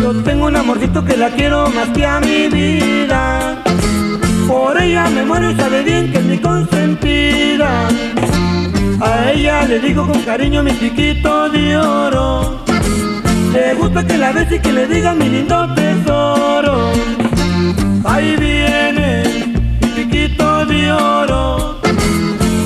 Yo 0.00 0.12
tengo 0.22 0.46
un 0.46 0.56
amorcito 0.56 1.04
que 1.04 1.16
la 1.16 1.30
quiero 1.30 1.68
más 1.70 1.88
que 1.90 2.04
a 2.04 2.20
mi 2.20 2.48
vida. 2.48 3.62
Por 4.48 4.80
ella 4.80 5.08
me 5.08 5.24
muero 5.24 5.50
y 5.50 5.56
sabe 5.56 5.82
bien 5.82 6.10
que 6.10 6.18
es 6.18 6.24
mi 6.24 6.38
consentida. 6.38 7.88
A 9.00 9.30
ella 9.30 9.62
le 9.66 9.78
digo 9.78 10.06
con 10.06 10.20
cariño 10.22 10.62
mi 10.62 10.78
chiquito 10.78 11.48
de 11.50 11.76
oro. 11.76 12.64
Le 13.52 13.74
gusta 13.74 14.04
que 14.04 14.18
la 14.18 14.32
ves 14.32 14.50
y 14.52 14.58
que 14.58 14.72
le 14.72 14.86
diga 14.86 15.14
mi 15.14 15.28
lindo 15.28 15.74
tesoro. 15.74 16.90
Ahí 18.04 18.36
viene 18.36 19.43
chiquito 20.64 20.66
de 20.66 20.92
oro. 20.92 21.80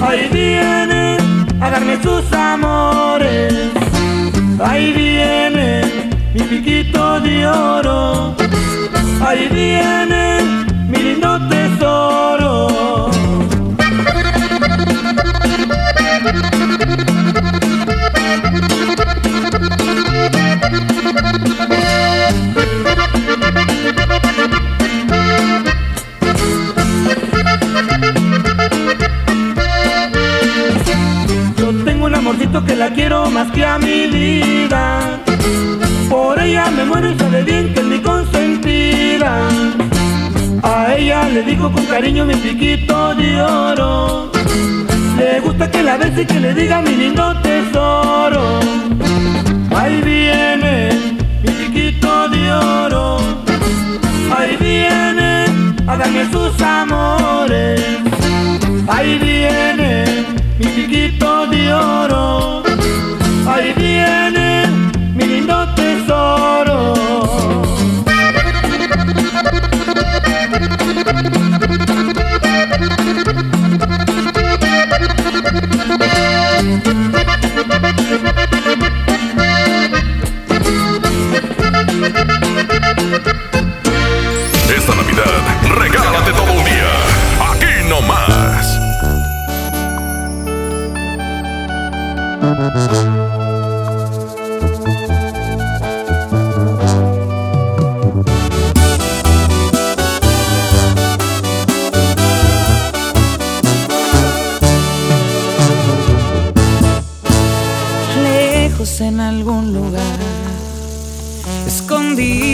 Ahí 0.00 0.28
viene 0.32 1.16
a 1.60 1.70
darme 1.70 2.02
sus 2.02 2.32
amores. 2.32 3.52
Ahí 4.60 4.92
viene 4.92 6.10
mi 6.34 6.42
piquito 6.42 7.20
de 7.20 7.46
oro. 7.46 8.34
Ahí 9.20 9.48
viene 9.48 10.57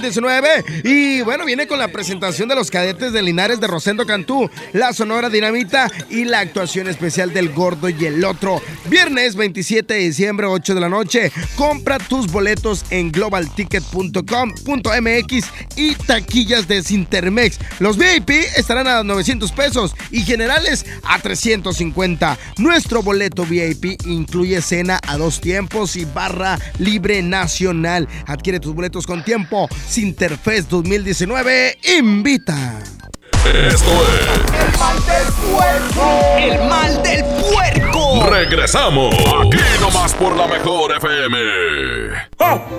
2019. 0.00 0.82
Y 0.84 1.22
bueno, 1.22 1.44
viene 1.44 1.66
con 1.66 1.78
la 1.78 1.88
presentación 1.88 2.48
de 2.48 2.54
los 2.54 2.70
cadetes 2.70 3.12
de 3.12 3.22
Linares 3.22 3.60
de 3.60 3.66
Rosendo 3.66 4.06
Cantú, 4.06 4.50
la 4.72 4.92
Sonora 4.92 5.28
Dinamita 5.28 5.90
y 6.08 6.24
la 6.24 6.40
actuación 6.40 6.88
especial 6.88 7.32
del 7.32 7.50
Gordo 7.50 7.88
y 7.88 8.04
el 8.06 8.24
Otro. 8.24 8.62
Viernes 8.88 9.36
27 9.36 9.94
de 9.94 10.00
diciembre, 10.00 10.46
8 10.46 10.74
de 10.74 10.80
la 10.80 10.88
noche. 10.88 11.30
Compra 11.56 11.98
tus 11.98 12.30
boletos 12.30 12.84
en 12.90 13.12
globalticket.com.mx 13.12 15.44
y 15.76 15.94
taquillas 15.94 16.66
de 16.68 16.82
Cintermex. 16.82 17.58
Los 17.80 17.98
VIP 17.98 18.30
estarán 18.56 18.86
a 18.86 19.02
900 19.02 19.52
pesos 19.52 19.94
y 20.10 20.22
generales 20.22 20.86
a 21.04 21.18
350. 21.18 22.38
Nuestro 22.58 23.02
boleto 23.02 23.44
VIP 23.44 24.00
incluye 24.06 24.62
cena 24.62 25.00
a 25.06 25.16
dos 25.16 25.40
tiempos 25.40 25.96
y 25.96 26.04
barra 26.04 26.58
libre 26.78 27.22
nacional. 27.22 28.08
Adquiere 28.26 28.60
tus 28.60 28.74
boletos 28.74 29.06
con 29.06 29.24
tiempo. 29.24 29.68
Sinterfest 29.88 30.70
2019 30.70 31.78
invita. 31.98 32.97
Esto 33.46 33.90
es. 34.04 34.48
El 34.62 34.78
mal 34.78 34.96
del 35.06 35.32
puerco. 35.52 36.04
El 36.38 36.68
mal 36.68 37.02
del 37.02 37.24
puerco. 37.24 38.26
Regresamos. 38.30 39.14
Aquí 39.14 39.58
nomás 39.80 40.14
por 40.14 40.36
la 40.36 40.46
mejor 40.46 40.92
FM. 40.96 41.36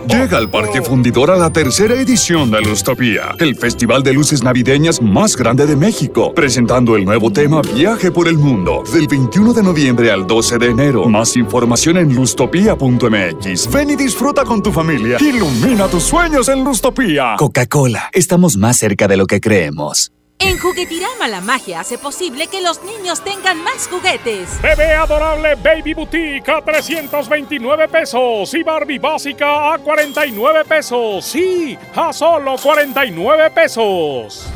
Llega 0.08 0.38
al 0.38 0.50
Parque 0.50 0.82
Fundidor 0.82 1.30
a 1.32 1.38
la 1.38 1.52
tercera 1.52 1.94
edición 1.94 2.50
de 2.50 2.62
Lustopía, 2.62 3.36
el 3.40 3.56
festival 3.56 4.02
de 4.02 4.14
luces 4.14 4.42
navideñas 4.42 5.02
más 5.02 5.36
grande 5.36 5.68
de 5.68 5.76
México, 5.76 6.34
presentando 6.34 6.96
el 6.96 7.06
nuevo 7.06 7.32
tema 7.32 7.62
Viaje 7.62 8.12
por 8.12 8.28
el 8.28 8.38
Mundo, 8.38 8.84
del 8.92 9.08
21 9.08 9.54
de 9.54 9.64
noviembre 9.64 10.12
al 10.12 10.26
12 10.26 10.58
de 10.58 10.68
enero. 10.68 11.06
Más 11.06 11.36
información 11.36 11.98
en 11.98 12.16
lustopía.mx. 12.16 13.72
Ven 13.72 13.90
y 13.92 13.96
disfruta 13.96 14.44
con 14.44 14.64
tu 14.64 14.72
familia. 14.72 15.18
Ilumina 15.20 15.88
tus 15.88 16.04
sueños 16.04 16.50
en 16.50 16.64
Lustopía. 16.64 17.36
Coca-Cola, 17.38 18.10
estamos 18.14 18.58
más 18.58 18.78
cerca 18.78 19.08
de 19.08 19.18
lo 19.18 19.28
que 19.28 19.40
creemos. 19.40 20.12
En 20.42 20.58
Juguetirama 20.58 21.28
la 21.28 21.42
magia 21.42 21.82
hace 21.82 21.98
posible 21.98 22.48
que 22.48 22.62
los 22.62 22.82
niños 22.84 23.22
tengan 23.22 23.62
más 23.62 23.90
juguetes. 23.90 24.62
Bebé 24.62 24.94
adorable 24.94 25.56
Baby 25.56 25.94
Boutique 25.94 26.50
a 26.50 26.62
329 26.62 27.90
pesos 27.90 28.54
y 28.54 28.64
Barbie 28.64 29.00
básica 29.00 29.74
a 29.74 29.78
49 29.78 30.64
pesos. 30.64 31.26
Sí, 31.26 31.78
a 31.94 32.14
solo 32.14 32.56
49 32.56 33.52
pesos. 33.52 34.48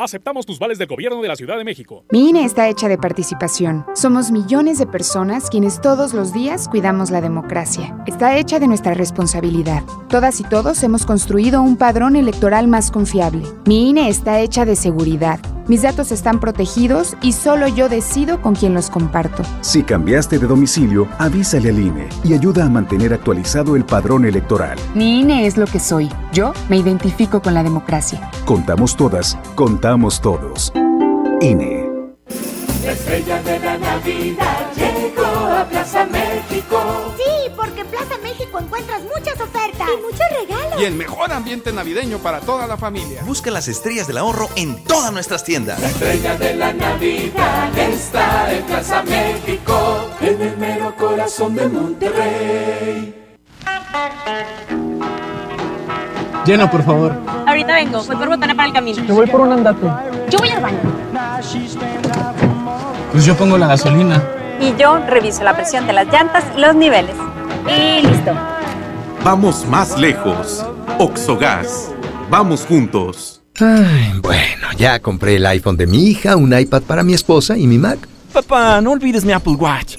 Aceptamos 0.00 0.46
tus 0.46 0.60
vales 0.60 0.78
del 0.78 0.86
gobierno 0.86 1.20
de 1.20 1.26
la 1.26 1.34
Ciudad 1.34 1.58
de 1.58 1.64
México. 1.64 2.04
Mi 2.12 2.28
INE 2.28 2.44
está 2.44 2.68
hecha 2.68 2.86
de 2.86 2.98
participación. 2.98 3.84
Somos 3.96 4.30
millones 4.30 4.78
de 4.78 4.86
personas 4.86 5.50
quienes 5.50 5.80
todos 5.80 6.14
los 6.14 6.32
días 6.32 6.68
cuidamos 6.68 7.10
la 7.10 7.20
democracia. 7.20 8.00
Está 8.06 8.38
hecha 8.38 8.60
de 8.60 8.68
nuestra 8.68 8.94
responsabilidad. 8.94 9.82
Todas 10.08 10.38
y 10.38 10.44
todos 10.44 10.84
hemos 10.84 11.04
construido 11.04 11.62
un 11.62 11.76
padrón 11.76 12.14
electoral 12.14 12.68
más 12.68 12.92
confiable. 12.92 13.42
Mi 13.66 13.90
INE 13.90 14.08
está 14.08 14.38
hecha 14.38 14.64
de 14.64 14.76
seguridad. 14.76 15.40
Mis 15.68 15.82
datos 15.82 16.12
están 16.12 16.40
protegidos 16.40 17.14
y 17.20 17.32
solo 17.32 17.68
yo 17.68 17.90
decido 17.90 18.40
con 18.40 18.54
quién 18.54 18.72
los 18.72 18.88
comparto. 18.88 19.42
Si 19.60 19.82
cambiaste 19.82 20.38
de 20.38 20.46
domicilio, 20.46 21.06
avísale 21.18 21.68
al 21.68 21.78
INE 21.78 22.08
y 22.24 22.32
ayuda 22.32 22.64
a 22.64 22.70
mantener 22.70 23.12
actualizado 23.12 23.76
el 23.76 23.84
padrón 23.84 24.24
electoral. 24.24 24.78
Mi 24.94 25.20
INE 25.20 25.46
es 25.46 25.58
lo 25.58 25.66
que 25.66 25.78
soy. 25.78 26.08
Yo 26.32 26.54
me 26.70 26.78
identifico 26.78 27.42
con 27.42 27.52
la 27.52 27.62
democracia. 27.62 28.30
Contamos 28.46 28.96
todas, 28.96 29.36
contamos 29.54 30.22
todos. 30.22 30.72
INE. 31.42 31.86
La 32.82 32.92
estrella 32.92 33.42
de 33.42 33.58
la 33.58 33.76
Navidad 33.76 34.72
llegó 34.74 35.26
a 35.26 35.66
Plaza 35.68 36.06
México. 36.06 36.78
Sí, 37.18 37.50
porque 37.54 37.82
en 37.82 37.86
Plaza 37.88 38.14
México 38.22 38.58
encuentras 38.58 39.02
muchas 39.02 39.38
ofertas 39.38 39.88
y 39.98 40.02
muchos 40.02 40.27
Y 40.78 40.84
el 40.84 40.94
mejor 40.94 41.32
ambiente 41.32 41.72
navideño 41.72 42.18
para 42.18 42.40
toda 42.40 42.66
la 42.66 42.76
familia. 42.76 43.22
Busca 43.24 43.50
las 43.50 43.68
estrellas 43.68 44.06
del 44.06 44.18
ahorro 44.18 44.48
en 44.56 44.84
todas 44.84 45.12
nuestras 45.12 45.42
tiendas. 45.44 45.80
La 45.80 45.88
estrella 45.88 46.36
de 46.36 46.54
la 46.54 46.72
Navidad 46.72 47.76
está 47.76 48.52
en 48.52 48.62
Plaza 48.64 49.02
México, 49.02 50.10
en 50.20 50.40
el 50.40 50.56
mero 50.56 50.94
corazón 50.96 51.54
de 51.56 51.68
Monterrey. 51.68 53.14
Llena, 56.44 56.70
por 56.70 56.82
favor. 56.84 57.14
Ahorita 57.46 57.74
vengo, 57.74 58.02
voy 58.04 58.16
por 58.16 58.28
botana 58.28 58.54
para 58.54 58.68
el 58.68 58.72
camino. 58.72 59.04
Yo 59.04 59.14
voy 59.14 59.26
por 59.26 59.40
un 59.40 59.52
andate. 59.52 59.86
Yo 60.30 60.38
voy 60.38 60.48
al 60.48 60.62
baño. 60.62 60.78
Pues 63.12 63.24
yo 63.24 63.36
pongo 63.36 63.58
la 63.58 63.66
gasolina. 63.66 64.22
Y 64.60 64.74
yo 64.76 64.98
reviso 65.06 65.42
la 65.44 65.54
presión 65.54 65.86
de 65.86 65.92
las 65.92 66.06
llantas 66.06 66.44
y 66.56 66.60
los 66.60 66.74
niveles. 66.74 67.16
Y 67.66 68.06
listo. 68.06 68.32
Vamos 69.30 69.66
más 69.66 69.98
lejos. 69.98 70.64
Oxogas. 70.98 71.90
Vamos 72.30 72.64
juntos. 72.64 73.42
Ay, 73.60 74.18
bueno, 74.22 74.68
ya 74.78 75.00
compré 75.00 75.36
el 75.36 75.44
iPhone 75.44 75.76
de 75.76 75.86
mi 75.86 76.06
hija, 76.06 76.34
un 76.34 76.58
iPad 76.58 76.80
para 76.84 77.02
mi 77.02 77.12
esposa 77.12 77.58
y 77.58 77.66
mi 77.66 77.76
Mac. 77.76 77.98
Papá, 78.32 78.80
no 78.80 78.92
olvides 78.92 79.26
mi 79.26 79.32
Apple 79.32 79.52
Watch. 79.52 79.96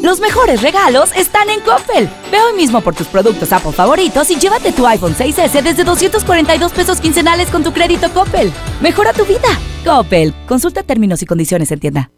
Los 0.00 0.20
mejores 0.20 0.62
regalos 0.62 1.10
están 1.16 1.50
en 1.50 1.58
Coppel. 1.58 2.08
Ve 2.30 2.38
hoy 2.38 2.56
mismo 2.56 2.80
por 2.82 2.94
tus 2.94 3.08
productos 3.08 3.52
Apple 3.52 3.72
favoritos 3.72 4.30
y 4.30 4.36
llévate 4.36 4.70
tu 4.70 4.86
iPhone 4.86 5.16
6S 5.16 5.60
desde 5.60 5.82
242 5.82 6.70
pesos 6.70 7.00
quincenales 7.00 7.50
con 7.50 7.64
tu 7.64 7.72
crédito 7.72 8.08
Coppel. 8.12 8.52
Mejora 8.80 9.12
tu 9.12 9.24
vida. 9.24 9.58
Coppel. 9.84 10.32
Consulta 10.46 10.84
términos 10.84 11.20
y 11.20 11.26
condiciones 11.26 11.72
en 11.72 11.80
tienda. 11.80 12.12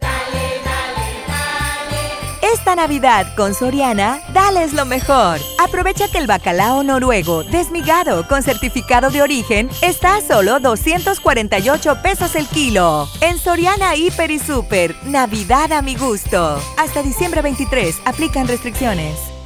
Esta 2.55 2.77
Navidad 2.77 3.35
con 3.35 3.53
Soriana, 3.53 4.21
dales 4.33 4.75
lo 4.75 4.85
mejor. 4.85 5.41
Aprovecha 5.59 6.07
que 6.07 6.19
el 6.19 6.29
bacalao 6.29 6.85
noruego 6.85 7.43
desmigado 7.43 8.29
con 8.29 8.45
certificado 8.45 9.11
de 9.11 9.23
origen 9.23 9.69
está 9.83 10.19
a 10.19 10.21
solo 10.21 10.61
248 10.61 12.01
pesos 12.01 12.37
el 12.37 12.47
kilo. 12.47 13.09
En 13.21 13.41
Soriana 13.41 13.97
Hiper 13.97 14.31
y 14.31 14.39
Super, 14.39 14.95
Navidad 15.05 15.73
a 15.73 15.83
mi 15.83 15.97
gusto. 15.97 16.61
Hasta 16.79 17.03
diciembre 17.03 17.43
23, 17.43 17.97
aplican 18.05 18.47
restricciones. 18.47 19.34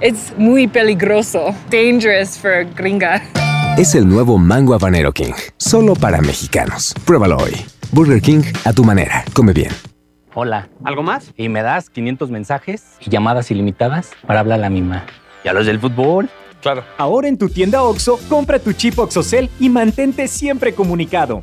Es 0.00 0.34
muy 0.36 0.68
peligroso. 0.68 1.54
Dangerous 1.70 2.36
for 2.36 2.66
gringa. 2.74 3.22
Es 3.78 3.94
el 3.94 4.06
nuevo 4.06 4.36
Mango 4.36 4.74
Habanero 4.74 5.10
King. 5.12 5.32
Solo 5.56 5.94
para 5.94 6.20
mexicanos. 6.20 6.94
Pruébalo 7.06 7.38
hoy. 7.38 7.52
Burger 7.92 8.20
King 8.20 8.42
a 8.64 8.74
tu 8.74 8.84
manera. 8.84 9.24
Come 9.32 9.54
bien. 9.54 9.70
Hola. 10.34 10.68
¿Algo 10.84 11.02
más? 11.02 11.32
Y 11.36 11.48
me 11.48 11.62
das 11.62 11.88
500 11.88 12.30
mensajes 12.30 12.84
y 13.00 13.08
llamadas 13.08 13.50
ilimitadas 13.50 14.10
para 14.26 14.40
hablar 14.40 14.58
a 14.58 14.62
la 14.62 14.70
misma. 14.70 15.06
¿Y 15.44 15.48
a 15.48 15.54
los 15.54 15.64
del 15.64 15.80
fútbol? 15.80 16.28
Claro. 16.60 16.84
Ahora 16.98 17.28
en 17.28 17.38
tu 17.38 17.48
tienda 17.48 17.82
OXO, 17.82 18.18
compra 18.28 18.58
tu 18.58 18.72
chip 18.74 18.98
OXOCEL 18.98 19.48
y 19.58 19.70
mantente 19.70 20.28
siempre 20.28 20.74
comunicado. 20.74 21.42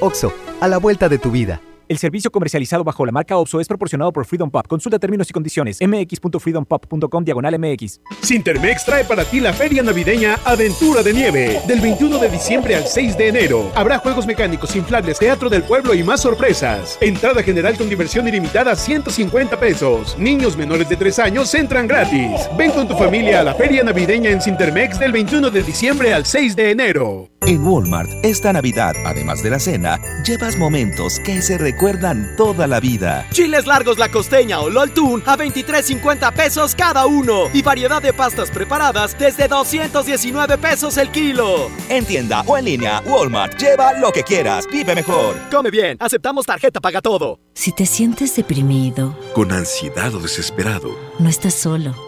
OXO, 0.00 0.34
a 0.60 0.68
la 0.68 0.76
vuelta 0.76 1.08
de 1.08 1.18
tu 1.18 1.30
vida. 1.30 1.62
El 1.88 1.96
servicio 1.96 2.30
comercializado 2.30 2.84
bajo 2.84 3.06
la 3.06 3.12
marca 3.12 3.38
OPSO 3.38 3.60
es 3.60 3.66
proporcionado 3.66 4.12
por 4.12 4.26
Freedom 4.26 4.50
Pop. 4.50 4.66
Consulta 4.66 4.98
términos 4.98 5.30
y 5.30 5.32
condiciones. 5.32 5.78
mx.freedompop.com 5.80 7.24
diagonal 7.24 7.58
mx. 7.58 8.00
Sintermex 8.20 8.84
trae 8.84 9.04
para 9.04 9.24
ti 9.24 9.40
la 9.40 9.54
feria 9.54 9.82
navideña 9.82 10.38
Aventura 10.44 11.02
de 11.02 11.14
Nieve. 11.14 11.60
Del 11.66 11.80
21 11.80 12.18
de 12.18 12.28
diciembre 12.28 12.76
al 12.76 12.84
6 12.84 13.16
de 13.16 13.28
enero. 13.28 13.72
Habrá 13.74 13.98
juegos 13.98 14.26
mecánicos, 14.26 14.76
inflables, 14.76 15.18
teatro 15.18 15.48
del 15.48 15.62
pueblo 15.62 15.94
y 15.94 16.02
más 16.02 16.20
sorpresas. 16.20 16.98
Entrada 17.00 17.42
general 17.42 17.78
con 17.78 17.88
diversión 17.88 18.28
ilimitada 18.28 18.76
150 18.76 19.58
pesos. 19.58 20.18
Niños 20.18 20.58
menores 20.58 20.90
de 20.90 20.96
3 20.96 21.18
años 21.20 21.54
entran 21.54 21.88
gratis. 21.88 22.50
Ven 22.58 22.70
con 22.72 22.86
tu 22.86 22.98
familia 22.98 23.40
a 23.40 23.44
la 23.44 23.54
feria 23.54 23.82
navideña 23.82 24.28
en 24.30 24.42
Sintermex 24.42 24.98
del 24.98 25.12
21 25.12 25.50
de 25.50 25.62
diciembre 25.62 26.12
al 26.12 26.26
6 26.26 26.54
de 26.54 26.70
enero. 26.70 27.30
En 27.46 27.66
Walmart, 27.66 28.10
esta 28.22 28.52
Navidad, 28.52 28.94
además 29.06 29.42
de 29.42 29.50
la 29.50 29.58
cena, 29.58 29.98
llevas 30.24 30.56
momentos 30.56 31.18
que 31.20 31.40
se 31.40 31.56
recuerdan 31.56 32.34
toda 32.36 32.66
la 32.66 32.80
vida. 32.80 33.26
Chiles 33.32 33.66
largos 33.66 33.98
la 33.98 34.10
costeña 34.10 34.60
o 34.60 34.68
LOL 34.68 34.92
a 35.24 35.36
23.50 35.36 36.32
pesos 36.32 36.74
cada 36.74 37.06
uno. 37.06 37.48
Y 37.54 37.62
variedad 37.62 38.02
de 38.02 38.12
pastas 38.12 38.50
preparadas 38.50 39.16
desde 39.18 39.48
219 39.48 40.58
pesos 40.58 40.96
el 40.98 41.10
kilo. 41.10 41.70
En 41.88 42.04
tienda 42.04 42.42
o 42.46 42.58
en 42.58 42.64
línea, 42.64 43.02
Walmart, 43.06 43.56
lleva 43.58 43.92
lo 43.94 44.12
que 44.12 44.24
quieras, 44.24 44.66
vive 44.70 44.94
mejor. 44.94 45.36
Come 45.50 45.70
bien, 45.70 45.96
aceptamos 46.00 46.44
tarjeta 46.44 46.80
paga 46.80 47.00
todo. 47.00 47.40
Si 47.54 47.72
te 47.72 47.86
sientes 47.86 48.36
deprimido, 48.36 49.18
con 49.34 49.52
ansiedad 49.52 50.14
o 50.14 50.20
desesperado, 50.20 50.96
no 51.18 51.28
estás 51.28 51.54
solo. 51.54 52.07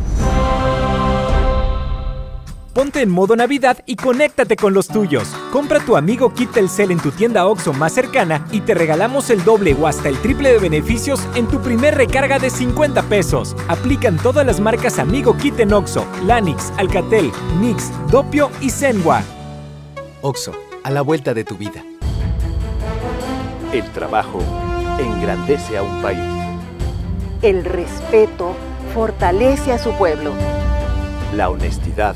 Ponte 2.73 3.01
en 3.01 3.09
modo 3.09 3.35
Navidad 3.35 3.79
y 3.85 3.97
conéctate 3.97 4.55
con 4.55 4.73
los 4.73 4.87
tuyos. 4.87 5.27
Compra 5.51 5.81
tu 5.81 5.97
amigo 5.97 6.33
Kit 6.33 6.51
Telcel 6.51 6.91
en 6.91 6.99
tu 6.99 7.11
tienda 7.11 7.45
OXO 7.45 7.73
más 7.73 7.91
cercana 7.91 8.47
y 8.49 8.61
te 8.61 8.73
regalamos 8.73 9.29
el 9.29 9.43
doble 9.43 9.73
o 9.73 9.87
hasta 9.87 10.07
el 10.07 10.17
triple 10.21 10.53
de 10.53 10.59
beneficios 10.59 11.19
en 11.35 11.47
tu 11.47 11.59
primer 11.59 11.95
recarga 11.95 12.39
de 12.39 12.49
50 12.49 13.03
pesos. 13.03 13.57
Aplican 13.67 14.15
todas 14.15 14.45
las 14.45 14.61
marcas 14.61 14.99
Amigo 14.99 15.35
Kit 15.35 15.59
en 15.59 15.73
OXO, 15.73 16.05
Lanix, 16.25 16.71
Alcatel, 16.77 17.29
Nix, 17.59 17.91
Dopio 18.09 18.49
y 18.61 18.69
Zenwa. 18.69 19.21
OXO, 20.21 20.53
a 20.83 20.91
la 20.91 21.01
vuelta 21.01 21.33
de 21.33 21.43
tu 21.43 21.57
vida. 21.57 21.83
El 23.73 23.83
trabajo 23.91 24.39
engrandece 24.97 25.77
a 25.77 25.83
un 25.83 26.01
país. 26.01 26.23
El 27.41 27.65
respeto 27.65 28.55
fortalece 28.93 29.73
a 29.73 29.77
su 29.77 29.91
pueblo. 29.97 30.31
La 31.35 31.49
honestidad 31.49 32.15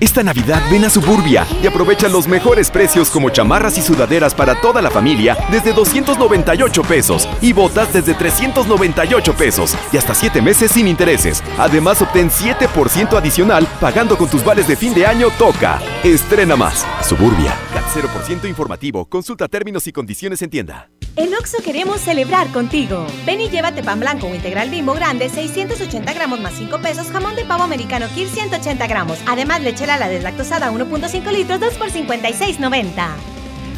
Esta 0.00 0.22
Navidad 0.22 0.62
ven 0.70 0.86
a 0.86 0.88
Suburbia 0.88 1.46
y 1.62 1.66
aprovecha 1.66 2.08
los 2.08 2.26
mejores 2.26 2.70
precios 2.70 3.10
como 3.10 3.28
chamarras 3.28 3.76
y 3.76 3.82
sudaderas 3.82 4.34
para 4.34 4.58
toda 4.58 4.80
la 4.80 4.90
familia 4.90 5.36
desde 5.50 5.74
298 5.74 6.82
pesos 6.84 7.28
y 7.42 7.52
botas 7.52 7.92
desde 7.92 8.14
398 8.14 9.34
pesos 9.34 9.76
y 9.92 9.98
hasta 9.98 10.14
7 10.14 10.40
meses 10.40 10.70
sin 10.72 10.88
intereses. 10.88 11.42
Además 11.58 12.00
obtén 12.00 12.30
7% 12.30 13.12
adicional 13.12 13.68
pagando 13.78 14.16
con 14.16 14.30
tus 14.30 14.42
vales 14.42 14.66
de 14.66 14.76
fin 14.76 14.94
de 14.94 15.04
año 15.04 15.28
Toca. 15.38 15.78
Estrena 16.02 16.56
más. 16.56 16.86
Suburbia. 17.06 17.54
CAT 17.74 17.84
0% 17.94 18.48
informativo. 18.48 19.04
Consulta 19.04 19.48
términos 19.48 19.86
y 19.86 19.92
condiciones 19.92 20.40
en 20.40 20.48
tienda. 20.48 20.88
En 21.16 21.34
Oxo 21.34 21.58
queremos 21.62 22.00
celebrar 22.00 22.48
contigo. 22.52 23.06
Ven 23.26 23.40
y 23.40 23.50
llévate 23.50 23.82
pan 23.82 24.00
blanco 24.00 24.28
o 24.28 24.34
integral 24.34 24.70
bimbo 24.70 24.94
grande, 24.94 25.28
680 25.28 26.12
gramos 26.14 26.40
más 26.40 26.54
5 26.54 26.80
pesos, 26.80 27.08
jamón 27.08 27.34
de 27.34 27.44
pavo 27.44 27.64
americano 27.64 28.06
Kir 28.14 28.28
180 28.28 28.86
gramos. 28.86 29.18
Además, 29.26 29.60
leche 29.60 29.86
la 29.98 30.08
deslactosada 30.08 30.70
1.5 30.70 31.32
litros, 31.32 31.60
2 31.60 31.74
por 31.74 31.90
56.90. 31.90 33.08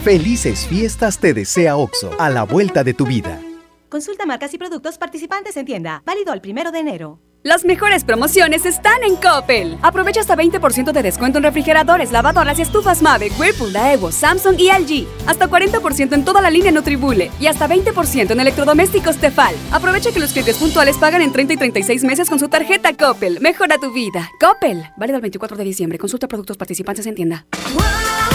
Felices 0.02 0.66
fiestas 0.66 1.18
te 1.18 1.32
desea 1.32 1.76
Oxo, 1.76 2.10
a 2.18 2.28
la 2.28 2.42
vuelta 2.42 2.82
de 2.82 2.94
tu 2.94 3.06
vida. 3.06 3.40
Consulta 3.88 4.26
marcas 4.26 4.52
y 4.54 4.58
productos 4.58 4.98
participantes 4.98 5.56
en 5.56 5.66
tienda. 5.66 6.02
Válido 6.04 6.32
al 6.32 6.40
primero 6.40 6.72
de 6.72 6.80
enero. 6.80 7.20
Las 7.44 7.64
mejores 7.64 8.04
promociones 8.04 8.64
están 8.66 9.02
en 9.02 9.16
Coppel. 9.16 9.76
Aprovecha 9.82 10.20
hasta 10.20 10.36
20% 10.36 10.92
de 10.92 11.02
descuento 11.02 11.38
en 11.38 11.44
refrigeradores, 11.44 12.12
lavadoras 12.12 12.56
y 12.60 12.62
estufas 12.62 13.02
Mave, 13.02 13.32
Whirlpool, 13.36 13.72
Daewoo, 13.72 14.12
Samsung 14.12 14.60
y 14.60 14.70
LG. 14.70 15.08
Hasta 15.26 15.48
40% 15.48 16.12
en 16.12 16.24
toda 16.24 16.40
la 16.40 16.50
línea 16.50 16.70
Nutribule 16.70 17.32
y 17.40 17.48
hasta 17.48 17.68
20% 17.68 18.30
en 18.30 18.38
electrodomésticos 18.38 19.16
Tefal. 19.16 19.56
Aprovecha 19.72 20.12
que 20.12 20.20
los 20.20 20.30
clientes 20.30 20.56
puntuales 20.56 20.96
pagan 20.98 21.20
en 21.20 21.32
30 21.32 21.54
y 21.54 21.56
36 21.56 22.04
meses 22.04 22.30
con 22.30 22.38
su 22.38 22.48
tarjeta 22.48 22.96
Coppel. 22.96 23.40
Mejora 23.40 23.76
tu 23.78 23.92
vida. 23.92 24.30
Coppel. 24.38 24.84
Válido 24.96 25.16
el 25.16 25.22
24 25.22 25.56
de 25.56 25.64
diciembre. 25.64 25.98
Consulta 25.98 26.28
productos 26.28 26.56
participantes 26.56 27.06
en 27.08 27.16
tienda. 27.16 27.44
Ya 27.50 28.31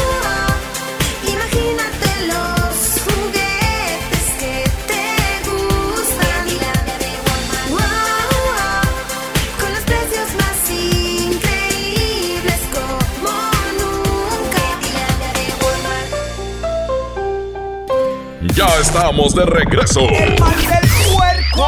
estamos 18.88 19.36
de 19.36 19.46
regreso. 19.46 20.00
El 20.00 20.40
mal 20.40 20.56
del 20.56 20.90
puerco. 21.12 21.68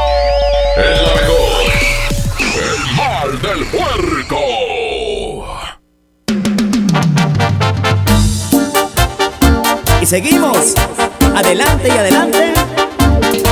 El 0.77 1.03
la 1.03 1.13
mejor. 1.19 1.67
El 2.55 2.79
mal 2.95 3.29
del 3.41 3.61
puerco. 3.67 4.39
Y 10.01 10.05
seguimos. 10.05 10.75
Adelante 11.35 11.89
y 11.89 11.91
adelante. 11.91 12.53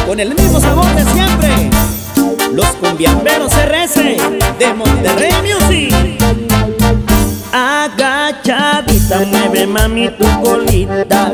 Con 0.08 0.20
el 0.22 0.34
mismo 0.34 0.62
sabor 0.62 0.88
de 0.96 1.04
siempre. 1.12 1.70
Los 2.54 2.68
cumbiamberos 2.78 3.52
RS 3.52 3.96
de 4.60 4.74
Monterrey 4.74 5.34
Music. 5.42 5.94
Agachadita, 7.52 9.20
mueve 9.26 9.68
mami 9.68 10.10
tu 10.18 10.26
colita. 10.42 11.34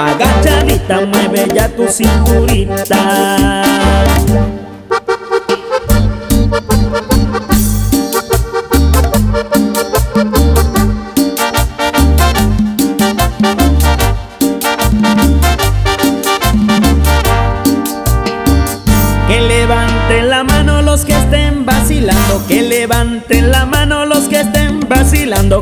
Agachadita, 0.00 1.04
mueve 1.06 1.44
ya 1.54 1.68
tu 1.68 1.84
cinturita. 1.86 3.00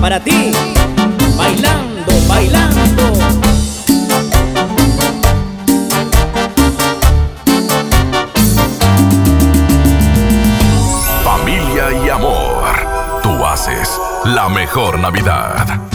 para 0.00 0.18
ti, 0.18 0.50
bailando, 1.36 2.12
bailando. 2.26 3.02
Familia 11.22 12.04
y 12.04 12.08
amor. 12.08 13.20
Tú 13.22 13.44
haces 13.44 14.00
la 14.24 14.48
mejor 14.48 14.98
Navidad. 14.98 15.89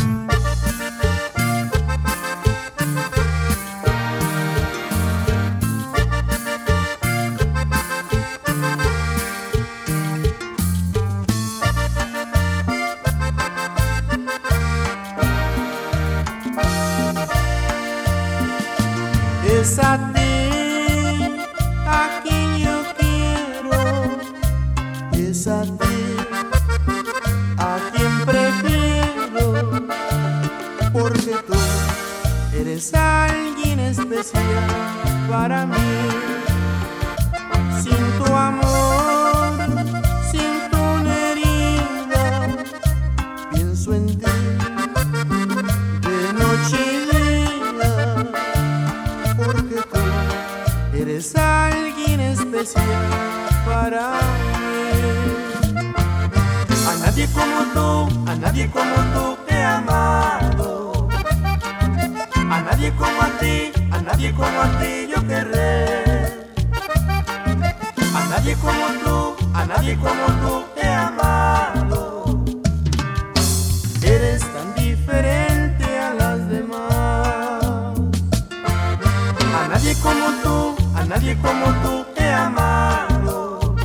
Como 81.46 81.66
tú 81.84 82.06
he 82.18 82.28
amado. 82.28 83.76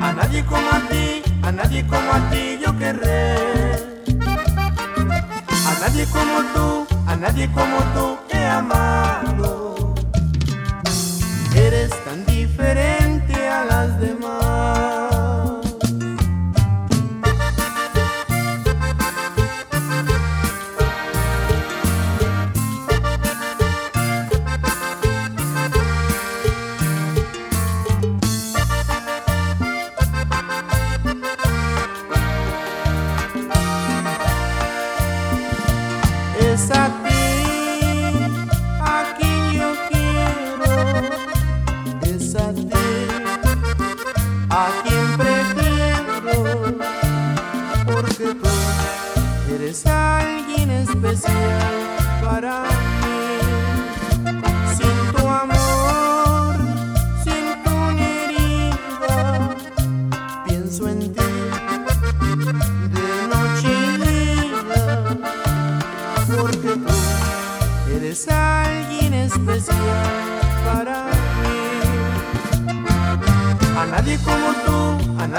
A 0.00 0.12
nadie 0.12 0.44
como 0.44 0.68
a 0.78 0.80
ti, 0.90 1.22
a 1.42 1.50
nadie 1.52 1.86
como 1.86 2.10
a 2.12 2.20
ti 2.30 2.58
yo 2.64 2.70
querré. 2.78 3.36
A 5.70 5.72
nadie 5.80 6.04
como 6.16 6.36
tú, 6.54 6.86
a 7.06 7.16
nadie 7.16 7.46
como 7.58 7.78
tú 7.94 8.18
he 8.30 8.44
amado. 8.44 9.94
Eres 11.54 11.90
tan 12.04 12.24
diferente 12.26 12.97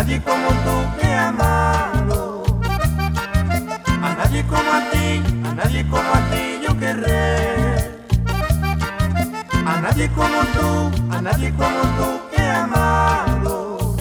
nadie 0.10 0.24
como 0.24 0.50
tú 0.66 1.06
he 1.06 1.14
amado. 1.14 2.44
A 4.02 4.14
nadie 4.16 4.44
como 4.46 4.72
a 4.72 4.82
ti, 4.90 5.22
a 5.46 5.54
nadie 5.54 5.86
como 5.88 6.12
a 6.12 6.20
ti 6.32 6.60
yo 6.66 6.78
querré. 6.80 8.00
A 9.66 9.82
nadie 9.82 10.10
como 10.10 10.40
tú, 10.56 11.14
a 11.16 11.22
nadie 11.22 11.52
como 11.52 11.82
tú 11.98 12.20
he 12.36 12.50
amado. 12.50 13.96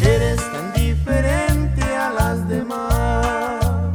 Eres 0.00 0.40
tan 0.52 0.72
diferente 0.72 1.82
a 1.94 2.10
las 2.10 2.48
demás. 2.48 3.92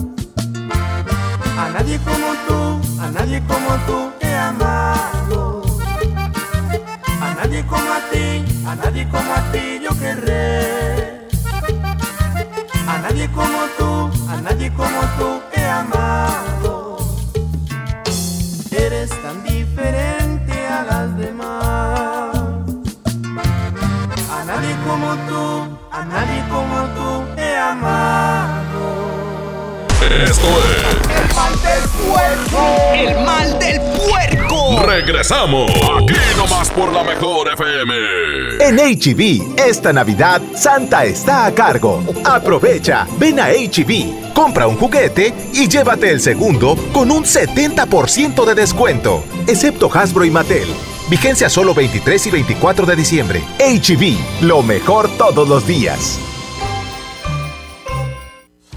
A 1.58 1.70
nadie 1.74 1.98
como 2.00 2.30
tú, 2.48 3.02
a 3.02 3.10
nadie 3.10 3.42
como 3.48 3.72
tú 3.88 4.21
Esto 30.24 30.48
es 30.48 31.20
El 31.20 31.36
mal 31.36 31.60
del 31.64 31.90
puerco. 31.90 32.94
El 32.94 33.26
mal 33.26 33.60
del 33.60 33.82
puerco. 33.82 34.84
Regresamos 34.86 35.72
aquí 35.72 36.14
nomás 36.38 36.70
por 36.70 36.94
la 36.94 37.04
mejor 37.04 37.48
FM. 37.52 37.94
En 38.60 38.78
HB, 38.78 39.60
esta 39.60 39.92
Navidad, 39.92 40.40
Santa 40.56 41.06
está 41.06 41.48
a 41.48 41.56
cargo. 41.56 42.04
Aprovecha, 42.24 43.08
ven 43.18 43.40
a 43.40 43.48
HB, 43.50 44.34
compra 44.34 44.68
un 44.68 44.78
juguete 44.78 45.34
y 45.54 45.68
llévate 45.68 46.12
el 46.12 46.22
segundo 46.22 46.78
con 46.94 47.10
un 47.10 47.24
70% 47.24 48.46
de 48.46 48.54
descuento, 48.54 49.24
excepto 49.48 49.90
Hasbro 49.92 50.24
y 50.26 50.30
Mattel. 50.30 50.68
Vigencia 51.10 51.50
solo 51.50 51.74
23 51.74 52.28
y 52.28 52.32
24 52.32 52.86
de 52.86 52.96
diciembre. 52.96 53.44
HB, 53.58 54.44
lo 54.46 54.62
mejor 54.62 55.10
todos 55.18 55.50
los 55.50 55.66
días. 55.66 56.20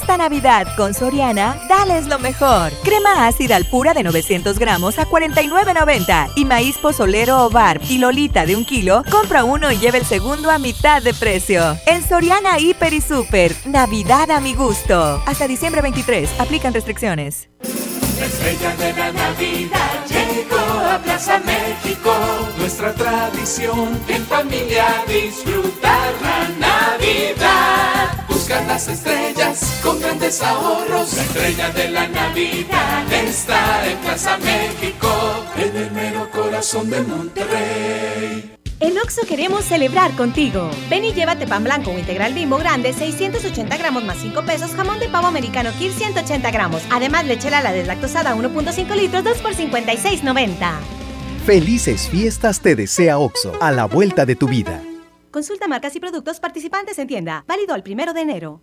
Esta 0.00 0.18
Navidad 0.18 0.76
con 0.76 0.92
Soriana, 0.92 1.58
dales 1.70 2.06
lo 2.06 2.18
mejor. 2.18 2.70
Crema 2.84 3.26
ácida 3.26 3.56
al 3.56 3.64
pura 3.64 3.94
de 3.94 4.02
900 4.02 4.58
gramos 4.58 4.98
a 4.98 5.06
49.90 5.06 6.32
y 6.36 6.44
maíz 6.44 6.76
pozolero 6.76 7.46
o 7.46 7.50
barb 7.50 7.80
y 7.88 7.96
lolita 7.96 8.44
de 8.44 8.56
un 8.56 8.66
kilo, 8.66 9.02
compra 9.10 9.44
uno 9.44 9.72
y 9.72 9.78
lleva 9.78 9.96
el 9.96 10.04
segundo 10.04 10.50
a 10.50 10.58
mitad 10.58 11.02
de 11.02 11.14
precio. 11.14 11.78
En 11.86 12.06
Soriana 12.06 12.58
Hiper 12.58 12.92
y 12.92 13.00
Super, 13.00 13.56
Navidad 13.64 14.30
a 14.30 14.38
mi 14.38 14.54
gusto. 14.54 15.22
Hasta 15.24 15.48
diciembre 15.48 15.80
23, 15.80 16.40
aplican 16.40 16.74
restricciones. 16.74 17.48
La 18.20 18.26
estrella 18.26 18.76
de 18.76 18.92
la 18.92 19.12
Navidad 19.12 20.04
llegó 20.08 20.58
a 20.90 20.98
Plaza 21.02 21.38
México. 21.38 22.12
Nuestra 22.58 22.92
tradición 22.92 23.98
en 24.08 24.26
familia 24.26 24.84
disfrutar 25.08 26.12
la 26.20 26.48
Navidad. 26.58 28.25
Buscar 28.46 28.66
las 28.68 28.86
estrellas 28.86 29.80
con 29.82 29.98
grandes 29.98 30.40
ahorros. 30.40 31.14
La 31.16 31.22
estrella 31.24 31.70
de 31.70 31.90
la 31.90 32.06
Navidad 32.06 33.12
está 33.12 33.90
en 33.90 33.98
Plaza 33.98 34.38
México, 34.38 35.08
en 35.56 35.76
el 35.76 35.90
mero 35.90 36.30
corazón 36.30 36.88
de 36.88 37.00
Monterrey. 37.00 38.54
En 38.78 38.98
Oxo 38.98 39.22
queremos 39.26 39.64
celebrar 39.64 40.12
contigo. 40.12 40.70
Ven 40.88 41.02
y 41.06 41.12
llévate 41.12 41.48
pan 41.48 41.64
blanco 41.64 41.90
o 41.90 41.98
integral 41.98 42.34
bimbo 42.34 42.56
grande, 42.58 42.92
680 42.92 43.76
gramos 43.78 44.04
más 44.04 44.18
5 44.18 44.44
pesos, 44.44 44.70
jamón 44.76 45.00
de 45.00 45.08
pavo 45.08 45.26
americano 45.26 45.72
Kir 45.76 45.92
180 45.92 46.48
gramos. 46.52 46.82
Además, 46.92 47.26
leche 47.26 47.50
la 47.50 47.72
deslactosada 47.72 48.36
1.5 48.36 48.94
litros, 48.94 49.24
2 49.24 49.38
por 49.38 49.54
56.90. 49.56 50.70
Felices 51.44 52.08
fiestas 52.08 52.60
te 52.60 52.76
desea 52.76 53.18
Oxo, 53.18 53.54
a 53.60 53.72
la 53.72 53.86
vuelta 53.86 54.24
de 54.24 54.36
tu 54.36 54.46
vida. 54.46 54.80
Consulta 55.36 55.68
marcas 55.68 55.94
y 55.94 56.00
productos 56.00 56.40
participantes 56.40 56.98
en 56.98 57.08
tienda. 57.08 57.44
Válido 57.46 57.74
al 57.74 57.82
primero 57.82 58.14
de 58.14 58.22
enero. 58.22 58.62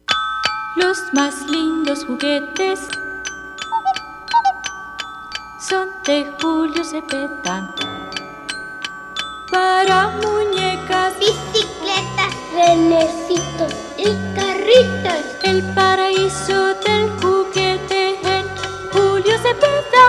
Los 0.81 1.13
más 1.13 1.47
lindos 1.47 2.05
juguetes 2.05 2.79
son 5.69 5.89
de 6.05 6.25
Julio 6.41 6.83
Cepeda. 6.83 7.75
Para 9.51 10.07
muñecas, 10.23 11.13
bicicletas, 11.19 12.33
renecitos 12.55 13.73
y 13.95 14.05
carritos. 14.35 15.23
El 15.43 15.61
paraíso 15.75 16.73
del 16.73 17.09
juguete 17.21 18.15
en 18.23 18.45
Julio 18.91 19.37
Cepeda. 19.37 20.05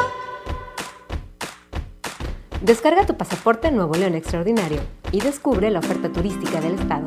Descarga 2.62 3.04
tu 3.04 3.16
pasaporte 3.16 3.70
Nuevo 3.70 3.94
León 3.94 4.14
Extraordinario 4.14 4.80
y 5.10 5.20
descubre 5.20 5.70
la 5.70 5.80
oferta 5.80 6.08
turística 6.08 6.60
del 6.62 6.74
estado. 6.74 7.06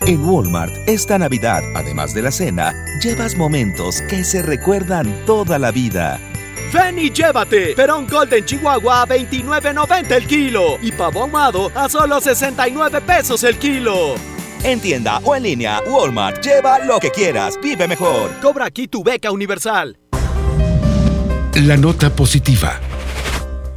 En 0.00 0.24
Walmart, 0.24 0.72
esta 0.86 1.18
Navidad, 1.18 1.62
además 1.74 2.14
de 2.14 2.22
la 2.22 2.30
cena, 2.30 2.74
llevas 3.02 3.36
momentos 3.36 4.02
que 4.02 4.22
se 4.22 4.42
recuerdan 4.42 5.24
toda 5.24 5.58
la 5.58 5.70
vida. 5.70 6.20
Ven 6.72 6.98
y 6.98 7.10
llévate 7.10 7.74
Perón 7.74 8.06
Golden 8.06 8.44
Chihuahua 8.44 9.02
a 9.02 9.06
29.90 9.06 10.10
el 10.10 10.26
kilo 10.26 10.78
y 10.82 10.92
pavo 10.92 11.22
ahumado 11.22 11.70
a 11.74 11.88
solo 11.88 12.20
69 12.20 13.00
pesos 13.00 13.44
el 13.44 13.56
kilo. 13.56 14.16
En 14.62 14.80
tienda 14.80 15.18
o 15.24 15.36
en 15.36 15.44
línea, 15.44 15.80
Walmart, 15.86 16.42
lleva 16.42 16.78
lo 16.80 16.98
que 16.98 17.10
quieras, 17.10 17.58
vive 17.62 17.86
mejor. 17.86 18.30
Cobra 18.42 18.66
aquí 18.66 18.88
tu 18.88 19.02
beca 19.02 19.30
universal. 19.30 19.96
La 21.54 21.76
nota 21.76 22.10
positiva. 22.10 22.80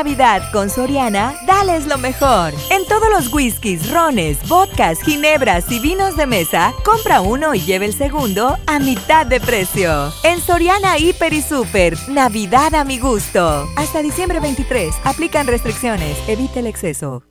Navidad 0.00 0.50
con 0.50 0.70
Soriana, 0.70 1.34
dales 1.46 1.86
lo 1.86 1.98
mejor. 1.98 2.54
En 2.70 2.86
todos 2.86 3.10
los 3.10 3.30
whiskies, 3.30 3.90
rones, 3.90 4.38
vodkas, 4.48 4.98
ginebras 5.02 5.70
y 5.70 5.78
vinos 5.78 6.16
de 6.16 6.24
mesa, 6.24 6.72
compra 6.86 7.20
uno 7.20 7.54
y 7.54 7.60
lleve 7.60 7.84
el 7.84 7.92
segundo 7.92 8.56
a 8.66 8.78
mitad 8.78 9.26
de 9.26 9.40
precio. 9.40 10.10
En 10.22 10.40
Soriana 10.40 10.96
Hiper 10.96 11.34
y 11.34 11.42
Super, 11.42 11.98
Navidad 12.08 12.74
a 12.74 12.84
mi 12.84 12.98
gusto. 12.98 13.68
Hasta 13.76 14.00
diciembre 14.00 14.40
23, 14.40 14.94
aplican 15.04 15.46
restricciones, 15.46 16.16
evita 16.26 16.60
el 16.60 16.66
exceso. 16.66 17.22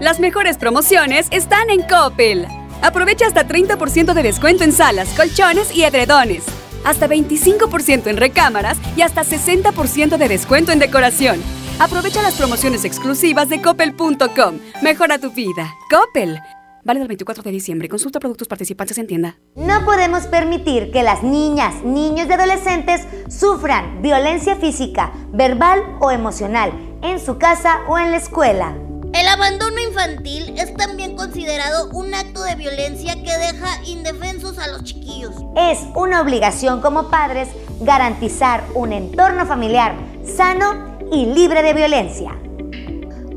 Las 0.00 0.18
mejores 0.18 0.58
promociones 0.58 1.28
están 1.30 1.70
en 1.70 1.82
Coppel. 1.82 2.48
Aprovecha 2.82 3.28
hasta 3.28 3.46
30% 3.46 4.14
de 4.14 4.22
descuento 4.24 4.64
en 4.64 4.72
salas, 4.72 5.10
colchones 5.10 5.72
y 5.72 5.84
edredones. 5.84 6.42
Hasta 6.82 7.06
25% 7.06 8.08
en 8.08 8.16
recámaras 8.16 8.78
y 8.96 9.02
hasta 9.02 9.22
60% 9.22 10.16
de 10.16 10.28
descuento 10.28 10.72
en 10.72 10.80
decoración. 10.80 11.40
Aprovecha 11.80 12.20
las 12.20 12.34
promociones 12.34 12.84
exclusivas 12.84 13.48
de 13.48 13.62
coppel.com. 13.62 14.58
Mejora 14.82 15.18
tu 15.18 15.30
vida. 15.30 15.74
Coppel. 15.88 16.38
Vale 16.84 16.98
del 16.98 17.08
24 17.08 17.42
de 17.42 17.50
diciembre. 17.50 17.88
Consulta 17.88 18.20
productos 18.20 18.48
participantes 18.48 18.98
en 18.98 19.06
tienda. 19.06 19.38
No 19.56 19.82
podemos 19.86 20.26
permitir 20.26 20.92
que 20.92 21.02
las 21.02 21.22
niñas, 21.22 21.82
niños 21.82 22.28
y 22.28 22.32
adolescentes 22.34 23.06
sufran 23.30 24.02
violencia 24.02 24.56
física, 24.56 25.10
verbal 25.32 25.96
o 26.00 26.10
emocional 26.10 26.70
en 27.02 27.18
su 27.18 27.38
casa 27.38 27.78
o 27.88 27.98
en 27.98 28.10
la 28.10 28.18
escuela. 28.18 28.76
El 29.14 29.26
abandono 29.26 29.80
infantil 29.80 30.54
es 30.58 30.74
también 30.74 31.16
considerado 31.16 31.88
un 31.92 32.12
acto 32.12 32.42
de 32.42 32.56
violencia 32.56 33.14
que 33.14 33.38
deja 33.38 33.82
indefensos 33.86 34.58
a 34.58 34.68
los 34.68 34.84
chiquillos. 34.84 35.34
Es 35.56 35.78
una 35.94 36.20
obligación 36.20 36.82
como 36.82 37.08
padres 37.08 37.48
garantizar 37.80 38.64
un 38.74 38.92
entorno 38.92 39.46
familiar 39.46 39.94
sano 40.24 40.89
y 41.12 41.26
libre 41.26 41.62
de 41.62 41.74
violencia. 41.74 42.36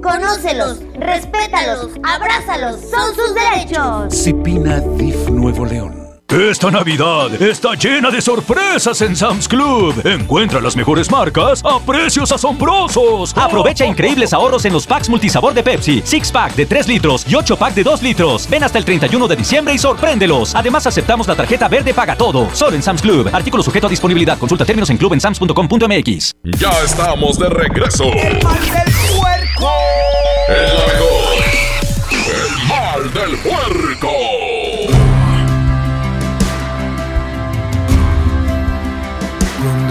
Conócelos, 0.01 0.81
respétalos, 0.95 1.91
abrázalos, 2.03 2.81
son 2.81 3.15
sus 3.15 3.33
derechos. 3.33 4.13
Cipina 4.13 4.79
DIF 4.97 5.29
Nuevo 5.29 5.65
León. 5.65 6.02
Esta 6.33 6.71
Navidad 6.71 7.39
está 7.39 7.75
llena 7.75 8.09
de 8.09 8.19
sorpresas 8.19 8.99
en 9.03 9.15
Sam's 9.15 9.47
Club. 9.47 10.01
Encuentra 10.03 10.59
las 10.59 10.75
mejores 10.75 11.11
marcas 11.11 11.61
a 11.63 11.79
precios 11.79 12.31
asombrosos. 12.31 13.37
Aprovecha 13.37 13.85
increíbles 13.85 14.33
ahorros 14.33 14.65
en 14.65 14.73
los 14.73 14.87
packs 14.87 15.09
multisabor 15.09 15.53
de 15.53 15.61
Pepsi, 15.61 16.01
Six 16.03 16.31
Pack 16.31 16.55
de 16.55 16.65
3 16.65 16.87
litros 16.87 17.23
y 17.29 17.35
8 17.35 17.55
pack 17.55 17.75
de 17.75 17.83
2 17.83 18.01
litros. 18.01 18.49
Ven 18.49 18.63
hasta 18.63 18.79
el 18.79 18.85
31 18.85 19.27
de 19.27 19.35
diciembre 19.35 19.75
y 19.75 19.77
sorpréndelos. 19.77 20.55
Además 20.55 20.87
aceptamos 20.87 21.27
la 21.27 21.35
tarjeta 21.35 21.67
verde 21.67 21.93
paga 21.93 22.15
todo. 22.15 22.49
Solo 22.51 22.75
en 22.75 22.81
Sam's 22.81 23.03
Club. 23.03 23.29
Artículo 23.31 23.61
sujeto 23.61 23.85
a 23.85 23.89
disponibilidad. 23.91 24.35
Consulta 24.39 24.65
términos 24.65 24.89
en 24.89 24.97
clubensams.com.mx. 24.97 26.31
Ya 26.57 26.71
estamos 26.83 27.37
de 27.37 27.49
regreso. 27.49 28.05
El 28.05 28.43
mal 28.43 28.59
del 28.59 28.91
puerco. 29.19 29.71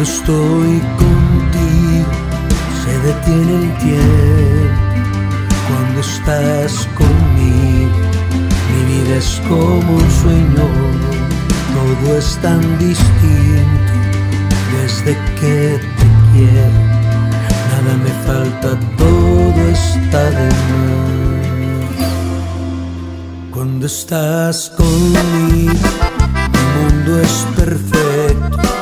Cuando 0.03 0.19
estoy 0.19 0.83
contigo 0.99 2.11
se 2.83 2.93
detiene 3.07 3.55
el 3.55 3.69
tiempo. 3.79 4.83
Cuando 5.69 6.01
estás 6.01 6.89
conmigo 6.97 7.99
mi 8.69 8.81
vida 8.93 9.15
es 9.17 9.41
como 9.49 9.91
un 9.95 10.11
sueño. 10.23 10.67
Todo 11.73 12.19
es 12.19 12.37
tan 12.39 12.61
distinto 12.81 13.93
desde 14.73 15.13
que 15.41 15.79
te 15.79 16.07
quiero. 16.33 16.81
Nada 17.71 17.93
me 18.03 18.13
falta, 18.27 18.69
todo 18.99 19.61
está 19.71 20.23
de 20.31 20.49
más. 20.49 21.13
Cuando 23.53 23.87
estás 23.87 24.69
conmigo 24.77 25.89
mi 26.53 26.65
mundo 26.75 27.21
es 27.21 27.47
perfecto 27.55 28.82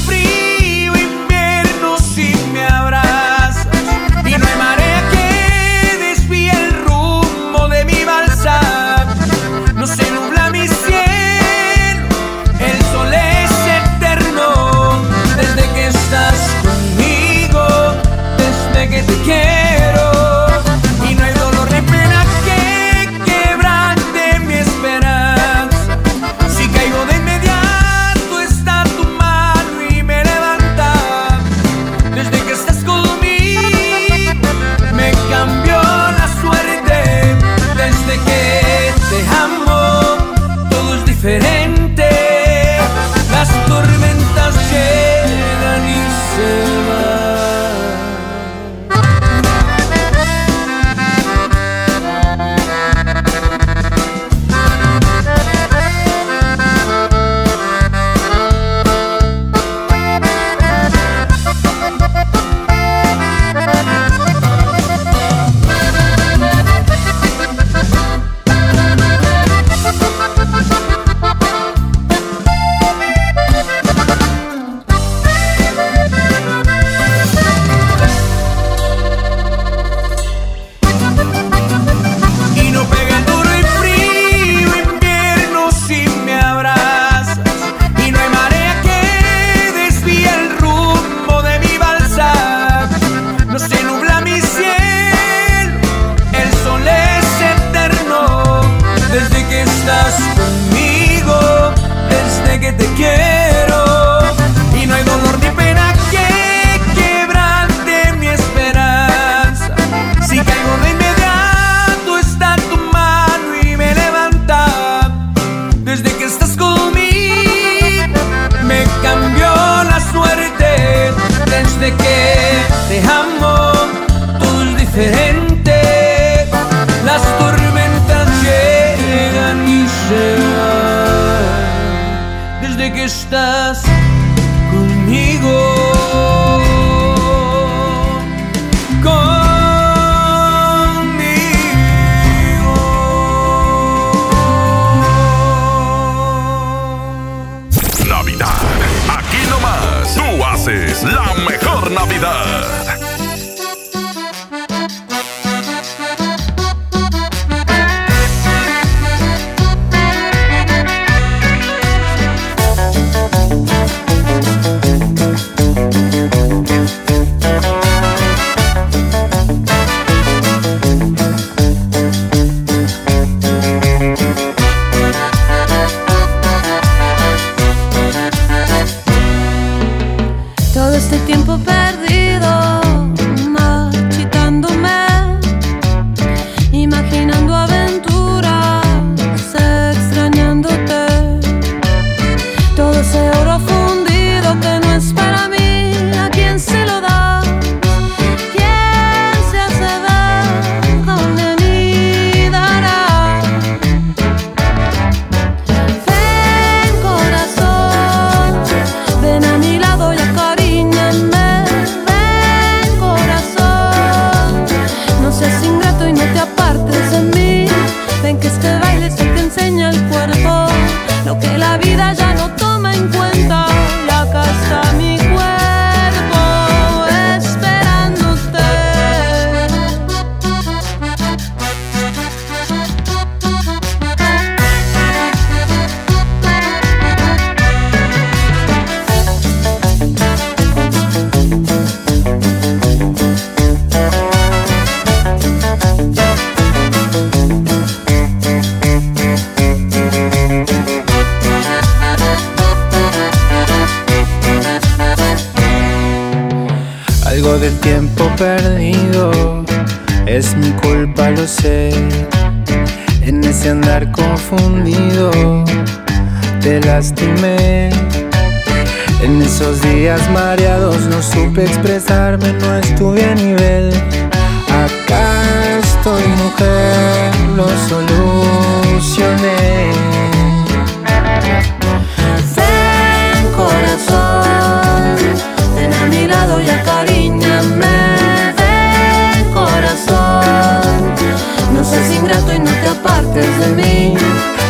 ingrato 292.21 292.53
y 292.53 292.59
no 292.59 292.71
te 292.71 292.87
apartes 292.89 293.59
de 293.59 293.67
mí. 293.81 294.13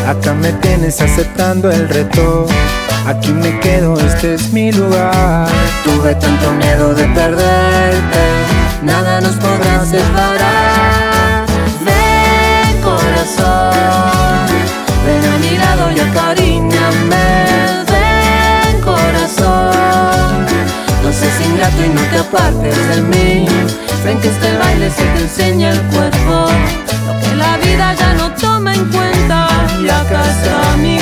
Acá 0.08 0.34
me 0.34 0.52
tienes 0.54 1.02
aceptando 1.02 1.70
el 1.70 1.88
reto. 1.90 2.46
Aquí 3.06 3.34
me 3.34 3.60
quedo, 3.60 4.00
este 4.00 4.36
es 4.36 4.52
mi 4.54 4.72
lugar. 4.72 5.48
Tuve 5.84 6.16
tanto 6.16 6.52
miedo 6.54 6.94
de 6.94 7.06
perderte, 7.06 8.24
nada 8.84 9.22
nos 9.22 9.36
podrá 9.36 9.84
separar. 9.86 11.46
Ven, 11.86 12.82
corazón, 12.82 14.48
ven 15.06 15.26
a 15.34 15.38
mi 15.40 15.58
lado 15.58 15.92
y 15.92 16.00
acaríñame. 16.00 17.28
Ven, 17.92 18.82
corazón, 18.82 20.46
no 21.04 21.12
seas 21.12 21.42
ingrato 21.46 21.84
y 21.84 21.90
no 21.90 22.02
te 22.12 22.18
apartes 22.20 22.96
de 22.96 23.02
mí. 23.02 23.61
Ven 24.04 24.20
que 24.20 24.30
este 24.30 24.58
baile 24.58 24.90
se 24.90 25.04
te 25.04 25.20
enseña 25.22 25.70
el 25.72 25.82
cuerpo, 25.84 26.48
lo 27.06 27.20
que 27.20 27.36
la 27.36 27.58
vida 27.58 27.94
ya 27.94 28.14
no 28.16 28.32
toma 28.34 28.74
en 28.74 28.86
cuenta. 28.86 29.48
La 29.82 30.04
casa, 30.06 30.76
mi 30.78 31.01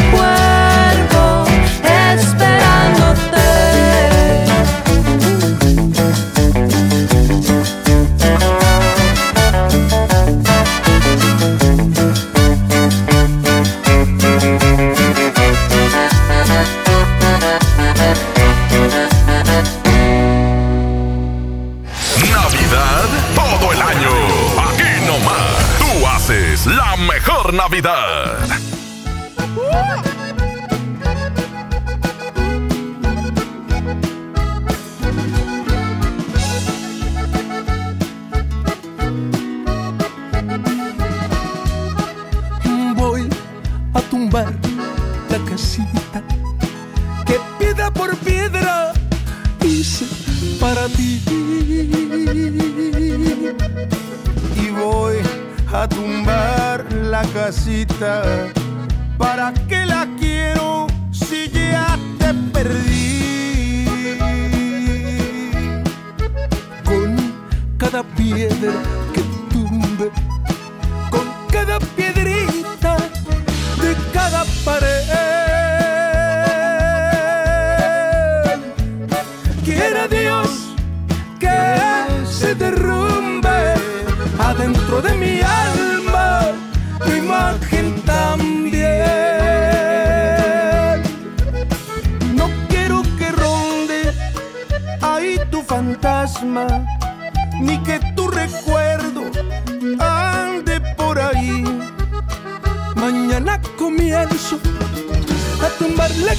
Navidad. 27.59 28.68
piedra. 68.03 68.98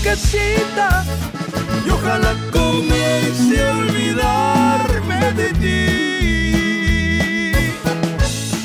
Casita 0.02 1.04
y 1.86 1.90
ojalá 1.90 2.34
comience 2.52 3.62
a 3.62 3.76
olvidarme 3.76 5.32
de 5.32 5.52
ti. 5.54 5.80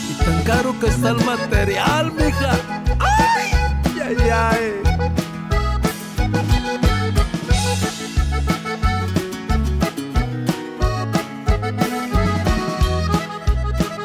Y 0.09 0.13
tan 0.23 0.43
caro 0.43 0.79
que 0.79 0.87
está 0.87 1.09
el 1.09 1.23
material, 1.25 2.11
mija. 2.13 2.51
¡Ay! 2.99 3.51
¡Ay, 4.01 4.29
ay! 4.29 4.81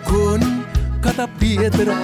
Con 0.05 0.41
cada 1.01 1.26
piedra 1.26 1.95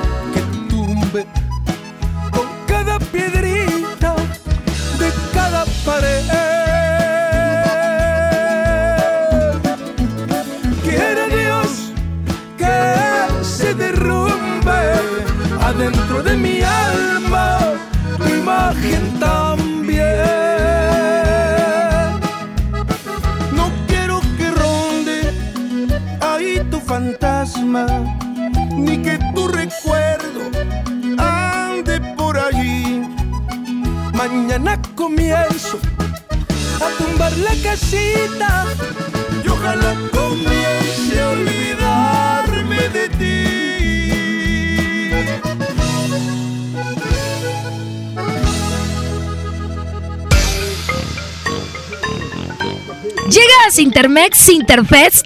casita 38.39 38.67
y 39.45 39.49
ojalá 39.49 39.97
comience 40.13 41.21
a 41.21 41.29
olvidarme 41.31 42.89
de 42.89 43.09
ti. 43.09 43.47
Llega 53.29 53.67
a 53.67 53.71
Sintermex 53.71 54.39
Sinterfest 54.39 55.26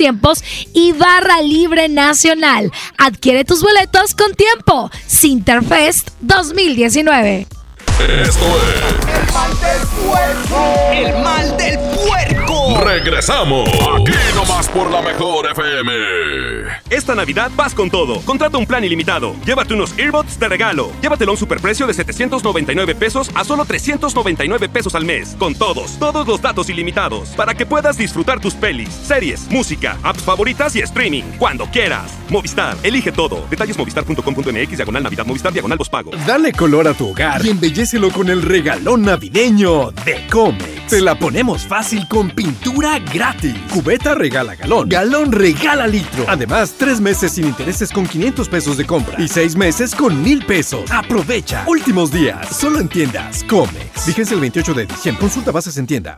tiempos 0.01 0.43
y 0.73 0.93
barra 0.93 1.43
libre 1.43 1.87
nacional. 1.87 2.71
Adquiere 2.97 3.45
tus 3.45 3.61
boletos 3.61 4.15
con 4.15 4.33
tiempo. 4.33 4.89
Sinterfest 5.05 6.09
2019. 6.21 7.45
Esto 7.99 8.19
es 8.19 8.35
El 9.13 9.31
mal 9.31 9.51
del 9.61 9.87
puerco. 10.07 10.59
El 10.91 11.23
mal 11.23 11.57
del 11.57 11.77
puerco. 11.77 12.30
Regresamos. 12.79 13.67
Aquí 13.69 14.13
nomás 14.35 14.69
por 14.69 14.89
la 14.89 15.01
mejor 15.01 15.45
FM. 15.51 15.91
Esta 16.89 17.15
Navidad 17.15 17.51
vas 17.55 17.73
con 17.73 17.89
todo. 17.89 18.21
Contrata 18.21 18.57
un 18.57 18.65
plan 18.65 18.83
ilimitado. 18.83 19.35
Llévate 19.45 19.73
unos 19.73 19.97
earbuds 19.97 20.39
de 20.39 20.47
regalo. 20.47 20.91
Llévatelo 21.01 21.31
a 21.31 21.33
un 21.33 21.37
superprecio 21.37 21.85
de 21.87 21.93
799 21.93 22.95
pesos 22.95 23.29
a 23.35 23.43
solo 23.43 23.65
399 23.65 24.69
pesos 24.69 24.95
al 24.95 25.05
mes. 25.05 25.35
Con 25.37 25.53
todos, 25.55 25.97
todos 25.99 26.27
los 26.27 26.41
datos 26.41 26.69
ilimitados. 26.69 27.29
Para 27.29 27.53
que 27.53 27.65
puedas 27.65 27.97
disfrutar 27.97 28.39
tus 28.39 28.53
pelis, 28.53 28.89
series, 28.89 29.49
música, 29.49 29.97
apps 30.03 30.23
favoritas 30.23 30.75
y 30.75 30.79
streaming. 30.79 31.23
Cuando 31.37 31.65
quieras. 31.67 32.17
Movistar, 32.29 32.77
elige 32.83 33.11
todo. 33.11 33.45
Detalles 33.49 33.77
movistar.com.mx, 33.77 34.77
diagonal 34.77 35.03
Navidad, 35.03 35.25
Movistar, 35.25 35.51
diagonal 35.51 35.77
pago. 35.91 36.11
Dale 36.25 36.51
color 36.51 36.87
a 36.87 36.93
tu 36.93 37.09
hogar 37.09 37.45
y 37.45 37.49
embellecelo 37.49 38.11
con 38.11 38.29
el 38.29 38.41
regalón 38.41 39.01
navideño 39.01 39.91
de 40.05 40.27
Comex. 40.29 40.87
Te 40.87 41.01
la 41.01 41.17
ponemos 41.17 41.63
fácil 41.63 42.07
con 42.07 42.29
pintura 42.29 42.60
gratis. 43.13 43.55
Cubeta 43.71 44.15
regala 44.15 44.55
galón. 44.55 44.89
Galón 44.89 45.31
regala 45.31 45.87
litro. 45.87 46.25
Además, 46.27 46.75
tres 46.77 46.99
meses 46.99 47.33
sin 47.33 47.45
intereses 47.45 47.91
con 47.91 48.05
500 48.05 48.49
pesos 48.49 48.77
de 48.77 48.85
compra 48.85 49.21
y 49.21 49.27
seis 49.27 49.55
meses 49.55 49.95
con 49.95 50.21
mil 50.21 50.45
pesos. 50.45 50.89
Aprovecha. 50.91 51.63
Últimos 51.67 52.11
días. 52.11 52.55
Solo 52.55 52.79
en 52.79 52.87
tiendas 52.87 53.43
Comex. 53.45 54.05
Vigencia 54.07 54.35
el 54.35 54.41
28 54.41 54.73
de 54.73 54.85
diciembre. 54.85 55.21
Consulta 55.21 55.51
bases 55.51 55.77
en 55.77 55.87
tienda. 55.87 56.17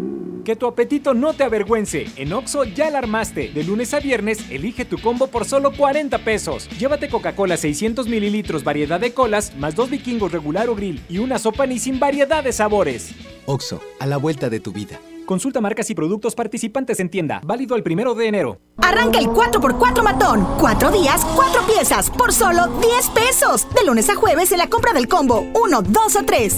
Que 0.43 0.55
tu 0.55 0.65
apetito 0.65 1.13
no 1.13 1.33
te 1.33 1.43
avergüence. 1.43 2.07
En 2.15 2.33
Oxo 2.33 2.63
ya 2.63 2.89
la 2.89 2.97
armaste. 2.97 3.49
De 3.49 3.63
lunes 3.63 3.93
a 3.93 3.99
viernes, 3.99 4.49
elige 4.49 4.85
tu 4.85 4.97
combo 4.97 5.27
por 5.27 5.45
solo 5.45 5.71
40 5.71 6.17
pesos. 6.19 6.67
Llévate 6.79 7.09
Coca-Cola 7.09 7.57
600 7.57 8.07
mililitros, 8.07 8.63
variedad 8.63 8.99
de 8.99 9.13
colas, 9.13 9.55
más 9.57 9.75
dos 9.75 9.91
vikingos 9.91 10.31
regular 10.31 10.67
o 10.69 10.75
grill 10.75 11.01
y 11.09 11.19
una 11.19 11.37
sopa 11.37 11.67
ni 11.67 11.77
sin 11.77 11.99
variedad 11.99 12.43
de 12.43 12.53
sabores. 12.53 13.13
Oxo, 13.45 13.81
a 13.99 14.07
la 14.07 14.17
vuelta 14.17 14.49
de 14.49 14.59
tu 14.59 14.71
vida. 14.71 14.99
Consulta 15.27 15.61
marcas 15.61 15.89
y 15.91 15.95
productos 15.95 16.33
participantes 16.33 16.99
en 16.99 17.09
tienda. 17.09 17.39
Válido 17.43 17.75
el 17.75 17.83
primero 17.83 18.15
de 18.15 18.27
enero. 18.27 18.59
Arranca 18.77 19.19
el 19.19 19.27
4x4 19.27 20.03
matón. 20.03 20.45
Cuatro 20.59 20.91
días, 20.91 21.23
cuatro 21.35 21.61
piezas, 21.67 22.09
por 22.09 22.33
solo 22.33 22.67
10 22.81 23.09
pesos. 23.11 23.67
De 23.75 23.85
lunes 23.85 24.09
a 24.09 24.15
jueves 24.15 24.51
en 24.51 24.57
la 24.57 24.67
compra 24.67 24.91
del 24.91 25.07
combo 25.07 25.45
1, 25.53 25.81
2 25.83 26.15
o 26.15 26.25
3. 26.25 26.57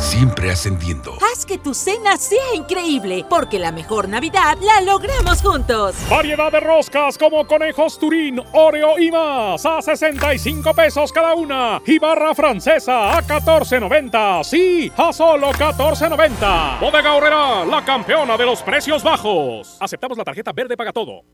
siempre 0.00 0.50
ascendiendo. 0.50 1.16
Haz 1.32 1.44
que 1.44 1.58
tu 1.58 1.74
cena 1.74 2.16
sea 2.16 2.54
increíble, 2.54 3.24
porque 3.28 3.58
la 3.58 3.70
mejor 3.72 4.08
Navidad 4.08 4.58
la 4.60 4.80
logramos 4.80 5.42
juntos. 5.42 5.94
Variedad 6.08 6.50
de 6.50 6.60
roscas 6.60 7.18
como 7.18 7.46
conejos 7.46 7.98
Turín, 7.98 8.40
Oreo 8.52 8.98
y 8.98 9.10
más 9.10 9.64
a 9.66 9.82
65 9.82 10.74
pesos 10.74 11.12
cada 11.12 11.34
una. 11.34 11.80
Y 11.86 11.98
barra 11.98 12.34
francesa 12.34 13.16
a 13.16 13.22
14.90. 13.22 14.44
Sí, 14.44 14.90
a 14.96 15.12
solo 15.12 15.50
14.90. 15.52 16.80
Bodega 16.80 17.14
Horrera, 17.14 17.64
la 17.64 17.84
campeona 17.84 18.36
de 18.36 18.46
los 18.46 18.62
precios 18.62 19.02
bajos. 19.02 19.76
Aceptamos 19.80 20.16
la 20.18 20.24
tarjeta 20.24 20.52
verde 20.52 20.76
paga 20.76 20.92
todo. 20.92 21.24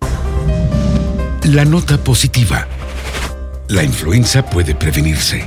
La 1.45 1.65
nota 1.65 1.97
positiva. 1.99 2.67
La 3.69 3.83
influenza 3.83 4.45
puede 4.45 4.75
prevenirse. 4.75 5.47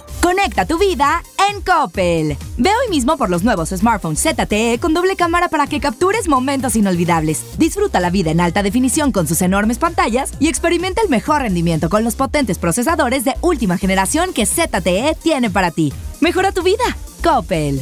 Conecta 0.21 0.65
tu 0.65 0.77
vida 0.77 1.23
en 1.49 1.61
Coppel. 1.61 2.37
Ve 2.57 2.69
hoy 2.69 2.89
mismo 2.91 3.17
por 3.17 3.31
los 3.31 3.43
nuevos 3.43 3.69
smartphones 3.69 4.21
ZTE 4.21 4.77
con 4.79 4.93
doble 4.93 5.15
cámara 5.15 5.49
para 5.49 5.65
que 5.65 5.79
captures 5.79 6.27
momentos 6.27 6.75
inolvidables. 6.75 7.43
Disfruta 7.57 7.99
la 7.99 8.11
vida 8.11 8.29
en 8.29 8.39
alta 8.39 8.61
definición 8.61 9.11
con 9.11 9.27
sus 9.27 9.41
enormes 9.41 9.79
pantallas 9.79 10.31
y 10.39 10.47
experimenta 10.47 11.01
el 11.01 11.09
mejor 11.09 11.41
rendimiento 11.41 11.89
con 11.89 12.03
los 12.03 12.15
potentes 12.15 12.59
procesadores 12.59 13.25
de 13.25 13.33
última 13.41 13.79
generación 13.79 14.31
que 14.31 14.45
ZTE 14.45 15.17
tiene 15.21 15.49
para 15.49 15.71
ti. 15.71 15.91
Mejora 16.19 16.51
tu 16.51 16.61
vida. 16.61 16.83
Coppel. 17.23 17.81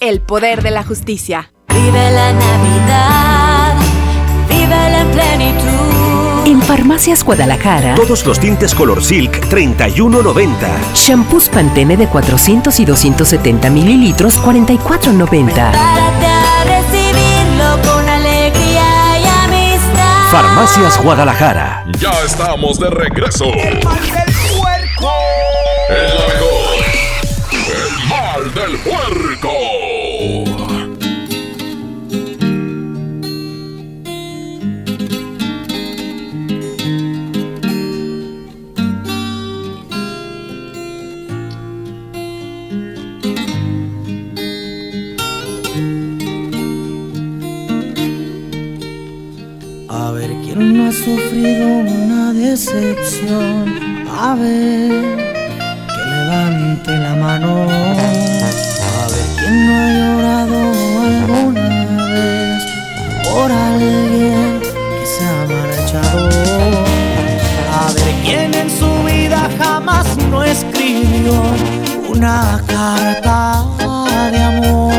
El 0.00 0.20
poder 0.20 0.62
de 0.62 0.70
la 0.70 0.84
justicia. 0.84 1.50
Vive 1.68 2.10
la 2.12 2.32
Navidad, 2.32 3.74
vive 4.48 5.00
en 5.00 5.08
plenitud. 5.10 6.46
En 6.46 6.62
Farmacias 6.62 7.24
Guadalajara, 7.24 7.94
Todos 7.96 8.24
los 8.24 8.38
tintes 8.38 8.74
Color 8.74 9.02
Silk 9.02 9.48
31.90. 9.50 10.94
shampoos 10.94 11.48
Pantene 11.48 11.96
de 11.96 12.06
400 12.06 12.78
y 12.80 12.84
270 12.84 13.70
mililitros 13.70 14.38
44.90. 14.40 15.26
Prepárate 15.52 16.26
a 16.26 16.64
recibirlo 16.64 17.92
con 17.92 18.08
alegría 18.08 19.18
y 19.20 19.26
amistad. 19.44 20.30
Farmacias 20.30 21.02
Guadalajara. 21.02 21.84
Ya 21.98 22.12
estamos 22.24 22.78
de 22.78 22.88
regreso. 22.90 23.46
El 23.52 23.84
mal 23.84 23.98
una 51.44 52.32
decepción. 52.32 54.06
A 54.10 54.34
ver 54.34 55.16
que 55.86 56.02
levante 56.10 56.96
la 56.96 57.14
mano. 57.14 57.62
A 57.62 59.06
ver 59.12 59.26
quién 59.38 59.66
no 59.66 59.72
ha 59.76 59.88
llorado 59.98 60.58
alguna 61.06 62.06
vez 62.12 62.62
por 63.24 63.52
alguien 63.52 64.60
que 64.60 65.06
se 65.06 65.24
ha 65.24 65.46
marchado. 65.54 66.28
A 67.80 67.92
ver 67.92 68.10
quién 68.24 68.54
en 68.54 68.70
su 68.70 68.90
vida 69.04 69.48
jamás 69.58 70.06
no 70.30 70.42
escribió 70.42 71.34
una 72.08 72.62
carta 72.66 73.64
de 74.32 74.42
amor. 74.42 74.92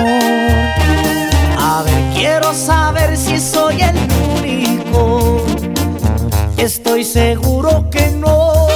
A 1.57 1.83
ver, 1.83 2.01
quiero 2.13 2.53
saber 2.53 3.17
si 3.17 3.39
soy 3.39 3.81
el. 3.81 3.98
Estoy 6.69 7.03
seguro 7.03 7.89
que 7.89 8.11
no. 8.11 8.67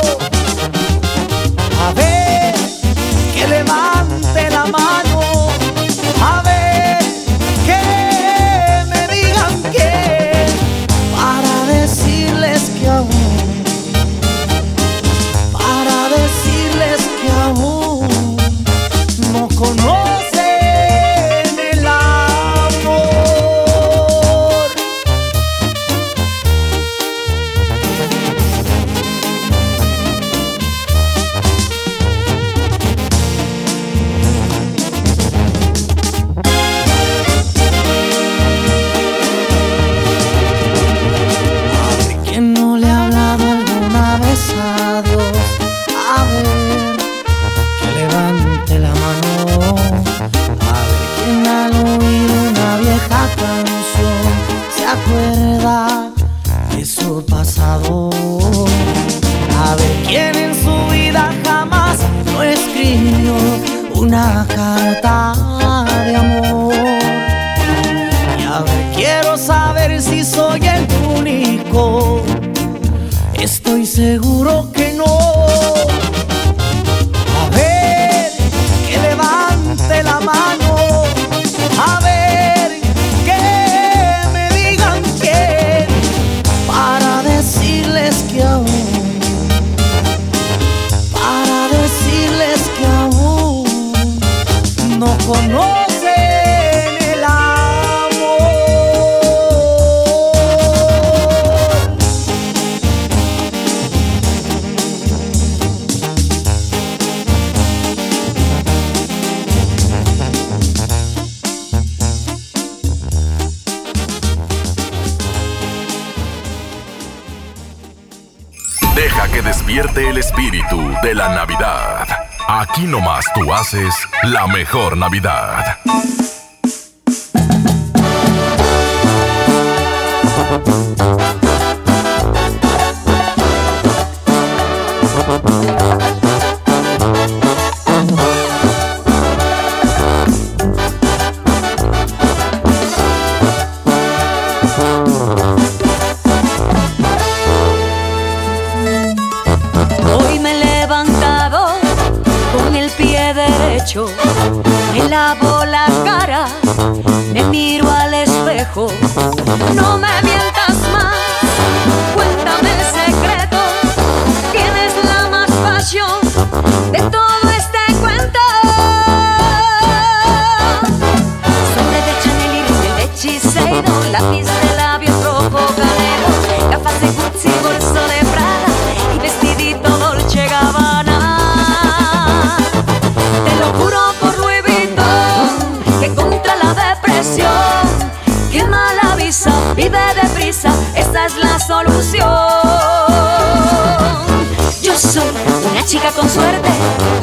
Despierte 119.73 120.07
el 120.07 120.17
espíritu 120.19 120.93
de 121.01 121.15
la 121.15 121.29
Navidad. 121.29 122.07
Aquí 122.47 122.85
nomás 122.85 123.25
tú 123.33 123.51
haces 123.51 123.91
la 124.21 124.45
mejor 124.45 124.95
Navidad. 124.95 125.79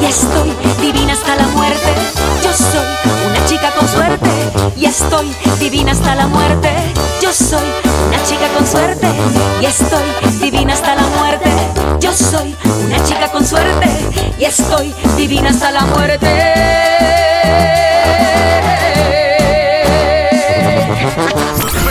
Y 0.00 0.04
estoy 0.04 0.52
divina 0.80 1.12
hasta 1.12 1.36
la 1.36 1.46
muerte. 1.48 1.92
Yo 2.42 2.52
soy 2.52 2.86
una 3.26 3.44
chica 3.46 3.70
con 3.72 3.88
suerte 3.88 4.30
y 4.76 4.86
estoy 4.86 5.34
divina 5.58 5.92
hasta 5.92 6.14
la 6.14 6.26
muerte. 6.26 6.70
Yo 7.22 7.32
soy 7.32 7.66
una 8.08 8.22
chica 8.24 8.48
con 8.56 8.66
suerte 8.66 9.06
y 9.60 9.66
estoy 9.66 10.40
divina 10.40 10.72
hasta 10.74 10.94
la 10.94 11.02
muerte. 11.02 11.50
Yo 12.00 12.12
soy 12.12 12.56
una 12.86 13.02
chica 13.04 13.28
con 13.30 13.46
suerte 13.46 13.88
y 14.38 14.44
estoy 14.44 14.94
divina 15.16 15.50
hasta 15.50 15.70
la 15.70 15.82
muerte. 15.82 16.26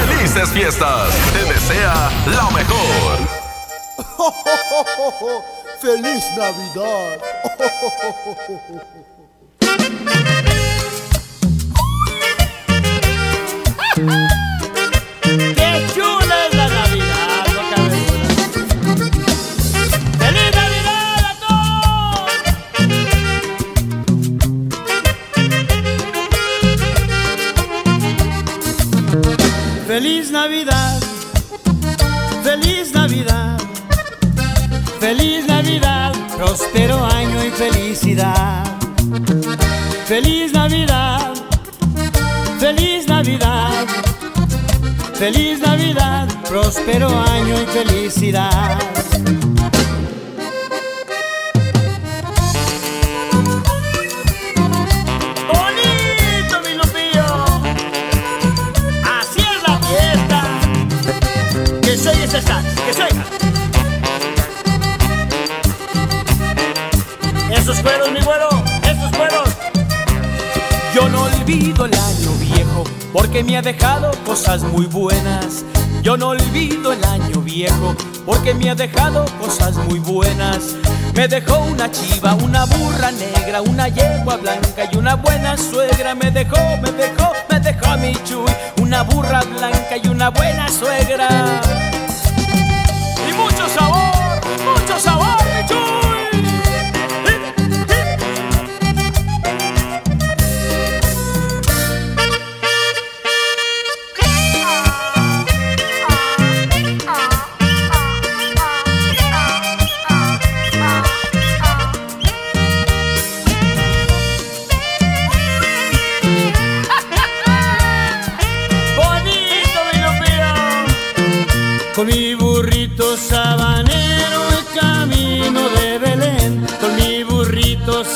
¡Felices 0.07 0.49
fiestas! 0.49 1.09
Te 1.33 1.43
desea 1.53 2.11
la 2.27 2.49
mejor. 2.51 3.19
¡Feliz 5.81 6.23
Navidad! 6.37 7.48
¡Qué 7.59 7.65
chula 15.93 16.35
es 16.47 16.55
la 16.55 16.67
Navidad! 16.69 17.43
Duda. 17.49 17.79
¡Feliz 20.19 20.51
Navidad 20.55 21.19
a 21.25 21.33
todos! 21.41 22.31
¡Feliz 29.85 30.31
Navidad! 30.31 30.99
¡Feliz 32.41 32.93
Navidad! 32.93 33.48
¡Próspero 36.49 37.05
año 37.05 37.45
y 37.45 37.51
felicidad! 37.51 38.63
¡Feliz 40.07 40.51
Navidad! 40.51 41.31
¡Feliz 42.59 43.07
Navidad! 43.07 43.85
Feliz 45.13 45.59
Navidad, 45.59 46.27
próspero 46.49 47.07
año 47.07 47.53
y 47.61 47.65
felicidad. 47.67 48.79
Así 59.03 59.39
es 59.39 59.61
la 59.67 59.79
fiesta. 59.87 60.41
Que 61.83 61.95
soy 61.95 62.15
ese 62.23 62.41
que 62.87 62.93
soy. 62.93 63.38
Esos 67.51 67.79
cueros, 67.79 68.11
mi 68.11 68.21
güero, 68.21 68.49
esos 68.83 69.15
cueros. 69.15 69.49
Yo 70.93 71.09
no 71.09 71.23
olvido 71.23 71.85
el 71.85 71.93
año 71.93 72.31
viejo 72.39 72.83
porque 73.13 73.43
me 73.43 73.57
ha 73.57 73.61
dejado 73.61 74.11
cosas 74.25 74.61
muy 74.63 74.85
buenas. 74.85 75.65
Yo 76.01 76.15
no 76.15 76.29
olvido 76.29 76.93
el 76.93 77.03
año 77.03 77.41
viejo 77.41 77.95
porque 78.25 78.53
me 78.53 78.69
ha 78.69 78.75
dejado 78.75 79.25
cosas 79.39 79.75
muy 79.75 79.99
buenas. 79.99 80.75
Me 81.13 81.27
dejó 81.27 81.59
una 81.59 81.91
chiva, 81.91 82.35
una 82.35 82.65
burra 82.65 83.11
negra, 83.11 83.61
una 83.61 83.87
yegua 83.87 84.37
blanca 84.37 84.89
y 84.91 84.95
una 84.97 85.15
buena 85.15 85.57
suegra. 85.57 86.15
Me 86.15 86.31
dejó, 86.31 86.57
me 86.81 86.91
dejó, 86.91 87.33
me 87.49 87.59
dejó 87.59 87.85
a 87.87 87.97
mi 87.97 88.13
chuy, 88.23 88.51
una 88.81 89.03
burra 89.03 89.41
blanca 89.41 89.97
y 90.01 90.07
una 90.07 90.29
buena 90.29 90.69
suegra. 90.69 91.88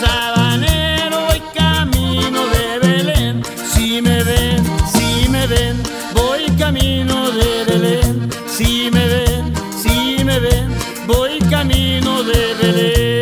Sabanero 0.03 1.19
y 1.35 1.39
camino 1.57 2.39
de 2.55 2.79
Belén. 2.83 3.43
Si 3.73 4.01
me 4.01 4.23
ven, 4.23 4.63
si 4.93 5.29
me 5.29 5.47
ven, 5.47 5.81
voy 6.13 6.45
camino 6.57 7.31
de 7.31 7.49
Belén. 7.67 8.29
Si 8.47 8.89
me 8.91 9.07
ven, 9.13 9.53
si 9.81 10.23
me 10.23 10.39
ven, 10.39 10.67
voy 11.07 11.39
camino 11.49 12.23
de 12.23 12.41
Belén. 12.61 13.13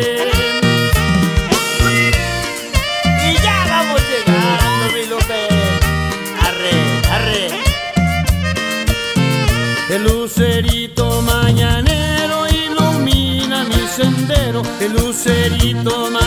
El 9.94 10.04
lucerito 10.04 11.20
mañanero 11.20 12.46
ilumina 12.48 13.64
mi 13.64 13.86
sendero. 13.86 14.62
El 14.80 14.92
lucerito 14.94 16.10
mañanero 16.10 16.21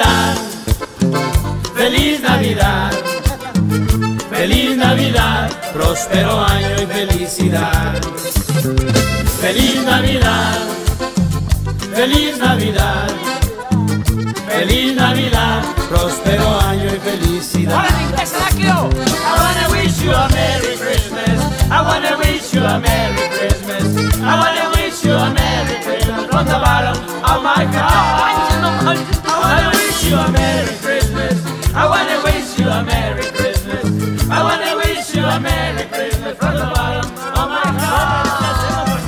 Navidad, 0.00 0.36
feliz 1.74 2.20
Navidad. 2.22 2.90
Feliz 4.30 4.76
Navidad, 4.76 5.50
próspero 5.74 6.42
año 6.42 6.74
y 6.82 6.86
felicidad. 6.86 8.00
Feliz 9.42 9.84
Navidad, 9.84 10.58
feliz 11.94 12.38
Navidad, 12.38 13.10
feliz 14.48 14.96
Navidad, 14.96 15.62
próspero 15.90 16.60
año 16.60 16.86
y 16.86 16.98
felicidad. 16.98 17.84
I 17.84 18.24
wanna 19.36 19.68
wish 19.70 20.02
you 20.02 20.12
a 20.12 20.28
Merry 20.30 20.76
Christmas. 20.78 21.40
I 21.70 21.82
wanna 21.82 22.16
wish 22.16 22.54
you 22.54 22.64
a 22.64 22.78
Merry 22.78 23.28
Christmas. 23.36 23.84
I 24.22 24.34
wanna 24.40 24.70
wish 24.76 25.04
you 25.04 25.12
a 25.12 25.30
Merry 25.30 25.76
Christmas 25.84 26.26
from 26.30 26.46
the 26.46 26.58
bottom 26.58 26.96
of 27.22 27.42
my 27.42 27.64
heart. 27.66 28.30
You 30.10 30.16
a 30.16 30.28
Merry 30.32 30.74
Christmas. 30.82 31.36
I 31.72 31.86
wanna 31.86 32.20
wish 32.24 32.58
you 32.58 32.68
a 32.68 32.82
Merry 32.82 33.22
Christmas. 33.30 33.84
I 34.28 34.42
wanna 34.42 34.74
wish 34.82 35.14
you 35.14 35.22
a 35.22 35.38
Merry 35.38 35.84
Christmas 35.84 36.36
from 36.36 36.54
the 36.56 36.66
bottom 36.74 37.06
of 37.38 37.48
my 37.48 37.62
heart. 37.78 39.00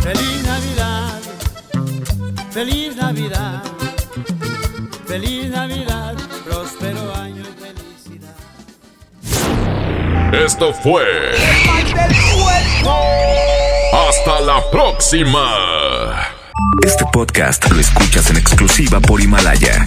Feliz 0.00 0.42
Navidad, 0.46 1.20
feliz 2.50 2.96
Navidad, 2.96 3.62
feliz 5.06 5.50
Navidad, 5.50 6.16
próspero 6.46 7.14
año 7.14 7.42
y 7.42 7.52
felicidad. 7.60 8.34
Esto 10.32 10.72
fue. 10.72 11.04
Hasta 13.92 14.40
la 14.40 14.62
próxima. 14.70 16.26
Este 16.86 17.04
podcast 17.12 17.70
lo 17.70 17.78
escuchas 17.80 18.30
en 18.30 18.38
exclusiva 18.38 18.98
por 19.00 19.20
Himalaya. 19.20 19.86